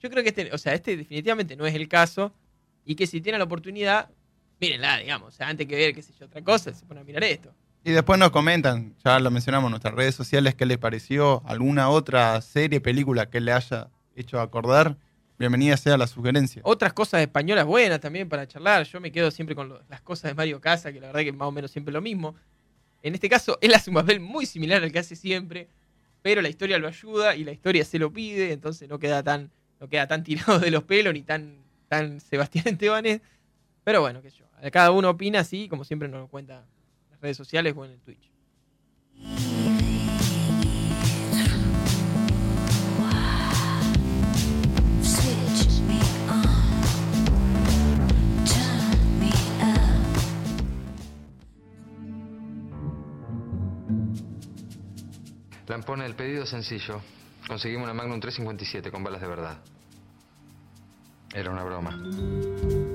Yo 0.00 0.10
creo 0.10 0.22
que 0.22 0.28
este, 0.28 0.52
o 0.52 0.58
sea, 0.58 0.74
este 0.74 0.96
definitivamente 0.96 1.56
no 1.56 1.66
es 1.66 1.74
el 1.74 1.88
caso. 1.88 2.32
Y 2.84 2.94
que 2.94 3.06
si 3.08 3.20
tienen 3.20 3.38
la 3.40 3.46
oportunidad, 3.46 4.10
mírenla, 4.60 4.98
digamos. 4.98 5.28
O 5.34 5.36
sea, 5.36 5.48
antes 5.48 5.66
que 5.66 5.76
ver, 5.76 5.94
qué 5.94 6.02
sé 6.02 6.12
yo, 6.18 6.26
otra 6.26 6.42
cosa, 6.42 6.72
se 6.72 6.84
ponen 6.86 7.02
a 7.02 7.04
mirar 7.04 7.24
esto. 7.24 7.52
Y 7.84 7.92
después 7.92 8.18
nos 8.18 8.30
comentan, 8.30 8.94
ya 9.04 9.18
lo 9.20 9.30
mencionamos 9.30 9.68
en 9.68 9.70
nuestras 9.72 9.94
redes 9.94 10.14
sociales, 10.14 10.54
qué 10.54 10.66
les 10.66 10.78
pareció, 10.78 11.42
alguna 11.46 11.88
otra 11.88 12.40
serie, 12.40 12.80
película 12.80 13.30
que 13.30 13.40
le 13.40 13.52
haya 13.52 13.88
hecho 14.16 14.40
acordar. 14.40 14.96
Bienvenida 15.38 15.76
sea 15.76 15.96
la 15.96 16.06
sugerencia. 16.06 16.62
Otras 16.64 16.92
cosas 16.94 17.20
españolas 17.20 17.64
buenas 17.66 18.00
también 18.00 18.28
para 18.28 18.48
charlar. 18.48 18.84
Yo 18.84 19.00
me 19.00 19.12
quedo 19.12 19.30
siempre 19.30 19.54
con 19.54 19.68
lo- 19.68 19.82
las 19.88 20.00
cosas 20.00 20.30
de 20.30 20.34
Mario 20.34 20.60
Casa, 20.60 20.92
que 20.92 20.98
la 21.00 21.08
verdad 21.08 21.20
que 21.20 21.32
más 21.32 21.46
o 21.46 21.52
menos 21.52 21.70
siempre 21.70 21.92
lo 21.92 22.00
mismo. 22.00 22.34
En 23.02 23.14
este 23.14 23.28
caso, 23.28 23.58
él 23.60 23.72
hace 23.74 23.90
un 23.90 23.94
papel 23.96 24.18
muy 24.18 24.46
similar 24.46 24.82
al 24.82 24.90
que 24.90 24.98
hace 24.98 25.14
siempre, 25.14 25.68
pero 26.22 26.40
la 26.42 26.48
historia 26.48 26.78
lo 26.78 26.88
ayuda 26.88 27.36
y 27.36 27.44
la 27.44 27.52
historia 27.52 27.84
se 27.84 27.98
lo 27.98 28.10
pide, 28.12 28.50
entonces 28.52 28.88
no 28.88 28.98
queda 28.98 29.22
tan, 29.22 29.50
no 29.78 29.88
queda 29.88 30.08
tan 30.08 30.24
tirado 30.24 30.58
de 30.58 30.70
los 30.72 30.82
pelos 30.84 31.12
ni 31.14 31.22
tan, 31.22 31.58
tan 31.88 32.18
Sebastián 32.20 32.64
Estebanés. 32.68 33.20
Pero 33.84 34.00
bueno, 34.00 34.22
qué 34.22 34.30
sé 34.30 34.38
yo. 34.38 34.45
Cada 34.72 34.90
uno 34.90 35.10
opina 35.10 35.40
así, 35.40 35.68
como 35.68 35.84
siempre 35.84 36.08
nos 36.08 36.20
lo 36.20 36.28
cuenta 36.28 36.58
en 36.58 37.10
las 37.10 37.20
redes 37.20 37.36
sociales 37.36 37.74
o 37.76 37.84
en 37.84 37.92
el 37.92 38.00
Twitch. 38.00 38.30
Lampone, 55.76 56.06
el 56.06 56.14
pedido 56.14 56.44
es 56.44 56.48
sencillo. 56.48 57.02
Conseguimos 57.46 57.84
una 57.84 57.92
Magnum 57.92 58.18
357 58.18 58.90
con 58.90 59.04
balas 59.04 59.20
de 59.20 59.26
verdad. 59.26 59.58
Era 61.34 61.50
una 61.50 61.64
broma. 61.64 62.85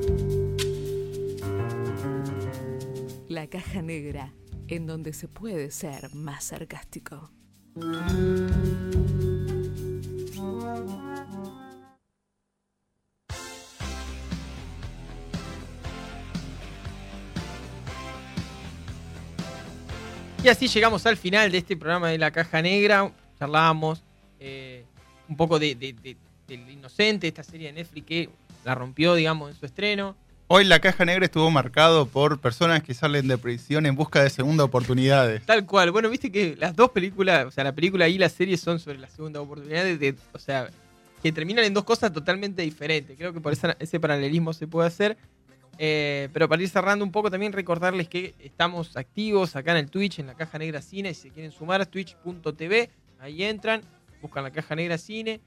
La 3.27 3.47
caja 3.47 3.81
negra, 3.81 4.33
en 4.67 4.85
donde 4.87 5.13
se 5.13 5.27
puede 5.27 5.71
ser 5.71 6.13
más 6.13 6.45
sarcástico. 6.45 7.31
Y 20.43 20.47
así 20.47 20.67
llegamos 20.67 21.05
al 21.05 21.17
final 21.17 21.51
de 21.51 21.59
este 21.59 21.77
programa 21.77 22.09
de 22.09 22.17
La 22.17 22.31
Caja 22.31 22.61
Negra. 22.61 23.11
Charlábamos 23.37 24.01
eh, 24.39 24.85
un 25.29 25.37
poco 25.37 25.59
de, 25.59 25.75
de- 25.75 26.17
Inocente, 26.49 27.29
esta 27.29 27.43
serie 27.43 27.67
de 27.67 27.73
Netflix 27.73 28.05
que 28.05 28.29
la 28.65 28.75
rompió, 28.75 29.15
digamos, 29.15 29.51
en 29.51 29.55
su 29.57 29.65
estreno. 29.65 30.17
Hoy 30.53 30.65
la 30.65 30.81
caja 30.81 31.05
negra 31.05 31.23
estuvo 31.23 31.49
marcado 31.49 32.05
por 32.07 32.39
personas 32.41 32.83
que 32.83 32.93
salen 32.93 33.25
de 33.29 33.37
prisión 33.37 33.85
en 33.85 33.95
busca 33.95 34.21
de 34.21 34.29
segunda 34.29 34.65
oportunidades. 34.65 35.45
Tal 35.45 35.65
cual. 35.65 35.91
Bueno, 35.91 36.09
viste 36.09 36.29
que 36.29 36.57
las 36.59 36.75
dos 36.75 36.89
películas, 36.91 37.45
o 37.45 37.51
sea, 37.51 37.63
la 37.63 37.71
película 37.73 38.09
y 38.09 38.17
la 38.17 38.27
serie 38.27 38.57
son 38.57 38.77
sobre 38.77 38.97
la 38.97 39.07
segunda 39.07 39.39
oportunidad 39.39 39.85
de, 39.85 40.13
o 40.33 40.39
sea, 40.39 40.69
que 41.23 41.31
terminan 41.31 41.63
en 41.63 41.73
dos 41.73 41.85
cosas 41.85 42.11
totalmente 42.11 42.63
diferentes. 42.63 43.15
Creo 43.17 43.31
que 43.31 43.39
por 43.39 43.53
esa- 43.53 43.77
ese 43.79 43.97
paralelismo 44.01 44.51
se 44.51 44.67
puede 44.67 44.89
hacer. 44.89 45.15
Eh, 45.77 46.27
pero 46.33 46.49
para 46.49 46.61
ir 46.61 46.67
cerrando 46.67 47.05
un 47.05 47.13
poco, 47.13 47.31
también 47.31 47.53
recordarles 47.53 48.09
que 48.09 48.35
estamos 48.39 48.97
activos 48.97 49.55
acá 49.55 49.71
en 49.71 49.77
el 49.77 49.89
Twitch, 49.89 50.19
en 50.19 50.27
la 50.27 50.33
Caja 50.33 50.57
Negra 50.57 50.81
Cine. 50.81 51.13
Si 51.13 51.21
se 51.21 51.29
quieren 51.29 51.53
sumar, 51.53 51.85
twitch.tv, 51.85 52.89
ahí 53.21 53.43
entran, 53.45 53.83
buscan 54.21 54.43
la 54.43 54.51
Caja 54.51 54.75
Negra 54.75 54.97
Cine, 54.97 55.39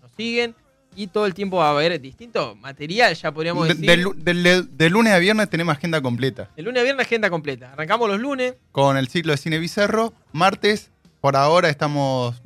nos 0.00 0.10
siguen. 0.12 0.54
Y 0.96 1.08
todo 1.08 1.26
el 1.26 1.34
tiempo 1.34 1.58
va 1.58 1.68
a 1.68 1.70
haber 1.72 2.00
distinto 2.00 2.56
material, 2.56 3.14
ya 3.14 3.30
podríamos 3.30 3.68
De, 3.68 3.74
decir. 3.74 4.14
de 4.16 4.34
de 4.34 4.62
de 4.62 4.90
lunes 4.90 5.12
a 5.12 5.18
viernes 5.18 5.48
tenemos 5.50 5.76
agenda 5.76 6.00
completa. 6.00 6.50
De 6.56 6.62
lunes 6.62 6.80
a 6.80 6.84
viernes, 6.84 7.06
agenda 7.06 7.28
completa. 7.30 7.72
Arrancamos 7.72 8.08
los 8.08 8.18
lunes, 8.18 8.54
Con 8.72 8.96
el 8.96 9.08
ciclo 9.08 9.32
de 9.32 9.36
cine 9.38 9.58
bizarro. 9.58 10.14
Martes, 10.32 10.90
por 11.20 11.36
ahora 11.36 11.68
estamos 11.68 12.42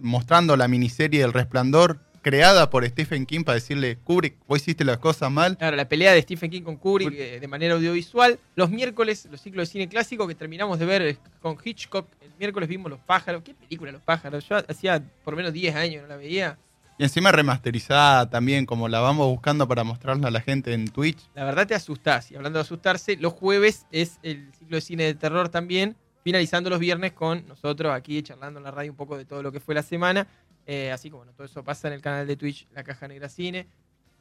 mostrando 0.00 0.56
la 0.56 0.66
miniserie 0.68 1.22
El 1.22 1.32
Resplandor, 1.32 2.00
creada 2.22 2.70
por 2.70 2.86
Stephen 2.88 3.26
King 3.26 3.44
para 3.44 3.54
decirle, 3.56 3.98
Kubrick, 4.04 4.36
vos 4.46 4.60
hiciste 4.60 4.84
las 4.84 4.98
cosas 4.98 5.30
mal. 5.30 5.56
Claro, 5.58 5.76
la 5.76 5.88
pelea 5.88 6.12
de 6.12 6.22
Stephen 6.22 6.50
King 6.50 6.62
con 6.62 6.76
Kubrick 6.76 7.12
eh, 7.12 7.38
de 7.40 7.48
manera 7.48 7.74
audiovisual. 7.74 8.38
Los 8.56 8.70
miércoles, 8.70 9.28
los 9.30 9.40
ciclos 9.40 9.68
de 9.68 9.72
cine 9.72 9.88
clásico 9.88 10.26
que 10.26 10.34
terminamos 10.34 10.78
de 10.78 10.86
ver 10.86 11.02
eh, 11.02 11.16
con 11.40 11.56
Hitchcock. 11.62 12.08
El 12.20 12.30
miércoles 12.38 12.68
vimos 12.68 12.90
Los 12.90 13.00
pájaros. 13.00 13.42
¿Qué 13.44 13.54
película 13.54 13.92
Los 13.92 14.02
pájaros? 14.02 14.48
Yo 14.48 14.56
hacía 14.56 15.02
por 15.24 15.34
lo 15.34 15.36
menos 15.36 15.52
10 15.52 15.74
años 15.76 16.02
no 16.02 16.08
la 16.08 16.16
veía. 16.16 16.58
Y 16.98 17.04
encima 17.04 17.32
remasterizada 17.32 18.28
también, 18.28 18.66
como 18.66 18.88
la 18.88 19.00
vamos 19.00 19.26
buscando 19.26 19.66
para 19.66 19.82
mostrarla 19.82 20.28
a 20.28 20.30
la 20.30 20.40
gente 20.40 20.72
en 20.74 20.88
Twitch. 20.88 21.18
La 21.34 21.44
verdad 21.44 21.66
te 21.66 21.74
asustás. 21.74 22.30
Y 22.30 22.36
hablando 22.36 22.58
de 22.58 22.62
asustarse, 22.62 23.16
los 23.16 23.32
jueves 23.32 23.86
es 23.90 24.18
el 24.22 24.52
ciclo 24.54 24.76
de 24.76 24.80
cine 24.80 25.04
de 25.04 25.14
terror 25.14 25.48
también. 25.48 25.96
Finalizando 26.22 26.70
los 26.70 26.78
viernes 26.78 27.12
con 27.12 27.46
nosotros 27.48 27.92
aquí 27.92 28.22
charlando 28.22 28.60
en 28.60 28.64
la 28.64 28.70
radio 28.70 28.92
un 28.92 28.96
poco 28.96 29.18
de 29.18 29.24
todo 29.24 29.42
lo 29.42 29.50
que 29.50 29.58
fue 29.58 29.74
la 29.74 29.82
semana. 29.82 30.26
Eh, 30.66 30.92
así 30.92 31.10
que 31.10 31.16
bueno, 31.16 31.32
todo 31.32 31.44
eso 31.44 31.64
pasa 31.64 31.88
en 31.88 31.94
el 31.94 32.00
canal 32.00 32.26
de 32.26 32.36
Twitch 32.36 32.68
La 32.72 32.84
Caja 32.84 33.08
Negra 33.08 33.28
Cine. 33.28 33.66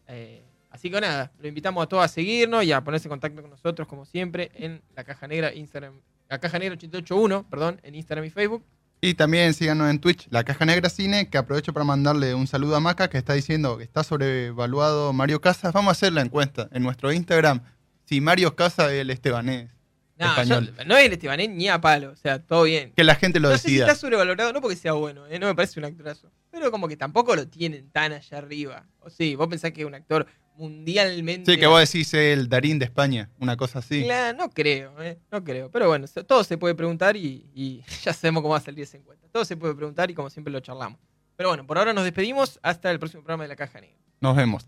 Eh, 0.08 0.42
así 0.72 0.90
que 0.90 1.00
nada, 1.00 1.32
lo 1.40 1.48
invitamos 1.48 1.84
a 1.84 1.88
todos 1.88 2.04
a 2.04 2.08
seguirnos 2.08 2.64
y 2.64 2.72
a 2.72 2.82
ponerse 2.84 3.08
en 3.08 3.12
contacto 3.12 3.42
con 3.42 3.52
nosotros 3.52 3.88
como 3.88 4.06
siempre 4.06 4.50
en 4.56 4.82
La 4.96 5.04
Caja 5.04 5.28
Negra 5.28 5.54
Instagram. 5.54 5.94
La 6.30 6.40
Caja 6.40 6.58
Negra 6.58 6.74
881, 6.76 7.46
perdón, 7.50 7.80
en 7.84 7.94
Instagram 7.94 8.26
y 8.26 8.30
Facebook. 8.30 8.64
Y 9.04 9.16
también 9.16 9.54
síganos 9.56 9.90
en 9.90 10.00
Twitch, 10.00 10.28
La 10.30 10.44
Caja 10.44 10.64
Negra 10.64 10.88
Cine, 10.90 11.28
que 11.30 11.38
aprovecho 11.40 11.74
para 11.74 11.84
mandarle 11.84 12.36
un 12.36 12.46
saludo 12.46 12.76
a 12.76 12.80
Maca, 12.80 13.10
que 13.10 13.18
está 13.18 13.34
diciendo 13.34 13.78
que 13.78 13.84
está 13.84 14.04
sobrevaluado 14.04 15.12
Mario 15.12 15.42
Casas. 15.42 15.74
Vamos 15.74 15.90
a 15.90 15.92
hacer 15.94 16.14
la 16.14 16.22
encuesta 16.22 16.70
en 16.72 16.84
nuestro 16.84 17.12
Instagram. 17.12 17.62
Si 18.06 18.22
Mario 18.22 18.56
Casas 18.56 18.92
es 18.92 19.02
el 19.02 19.10
estebanés. 19.10 19.70
No, 20.20 20.44
yo- 20.44 20.62
no 20.86 20.98
es 20.98 21.06
el 21.08 21.14
Estebanés 21.14 21.50
ni 21.50 21.68
a 21.68 21.82
palo, 21.82 22.12
o 22.12 22.16
sea, 22.16 22.38
todo 22.38 22.64
bien. 22.66 22.92
Que 22.96 23.04
la 23.04 23.16
gente 23.16 23.40
lo 23.40 23.50
no 23.50 23.58
sé 23.58 23.64
si 23.64 23.68
decida. 23.72 23.88
está 23.88 24.00
sobrevalorado, 24.00 24.54
no 24.54 24.62
porque 24.62 24.76
sea 24.76 24.94
bueno, 24.94 25.26
¿eh? 25.26 25.40
no 25.40 25.48
me 25.48 25.56
parece 25.56 25.80
un 25.80 25.86
actorazo. 25.86 26.30
Pero 26.52 26.70
como 26.70 26.88
que 26.88 26.96
tampoco 26.96 27.36
lo 27.36 27.48
tienen 27.48 27.90
tan 27.90 28.12
allá 28.12 28.38
arriba. 28.38 28.86
O 29.00 29.10
sí, 29.10 29.34
vos 29.36 29.48
pensás 29.48 29.72
que 29.72 29.82
es 29.82 29.88
un 29.88 29.96
actor 29.96 30.28
mundialmente. 30.56 31.52
Sí, 31.52 31.60
que 31.60 31.68
vos 31.68 31.80
decís 31.80 32.14
el 32.14 32.50
Darín 32.50 32.80
de 32.80 32.86
España, 32.86 33.30
una 33.40 33.58
cosa 33.58 33.80
así. 33.80 34.04
Claro, 34.04 34.38
no 34.38 34.50
creo, 34.50 35.02
¿eh? 35.02 35.18
no 35.32 35.44
creo. 35.44 35.72
Pero 35.72 35.88
bueno, 35.88 36.08
todo 36.08 36.44
se 36.44 36.58
puede 36.58 36.76
preguntar 36.76 37.16
y, 37.16 37.46
y 37.54 37.82
ya 38.04 38.14
sabemos 38.14 38.42
cómo 38.42 38.54
va 38.54 38.58
a 38.58 38.62
salir 38.62 38.84
esa 38.84 38.98
encuesta. 38.98 39.28
Todo 39.32 39.46
se 39.46 39.58
puede 39.58 39.76
preguntar 39.76 40.10
y 40.12 40.14
como 40.14 40.30
siempre 40.30 40.52
lo 40.52 40.60
charlamos. 40.60 41.00
Pero 41.36 41.50
bueno, 41.50 41.66
por 41.66 41.78
ahora 41.78 41.94
nos 41.94 42.04
despedimos. 42.04 42.60
Hasta 42.62 42.92
el 42.92 43.00
próximo 43.00 43.24
programa 43.24 43.44
de 43.44 43.50
La 43.50 43.56
Caja 43.56 43.82
Negra. 43.82 43.98
Nos 44.20 44.36
vemos. 44.36 44.68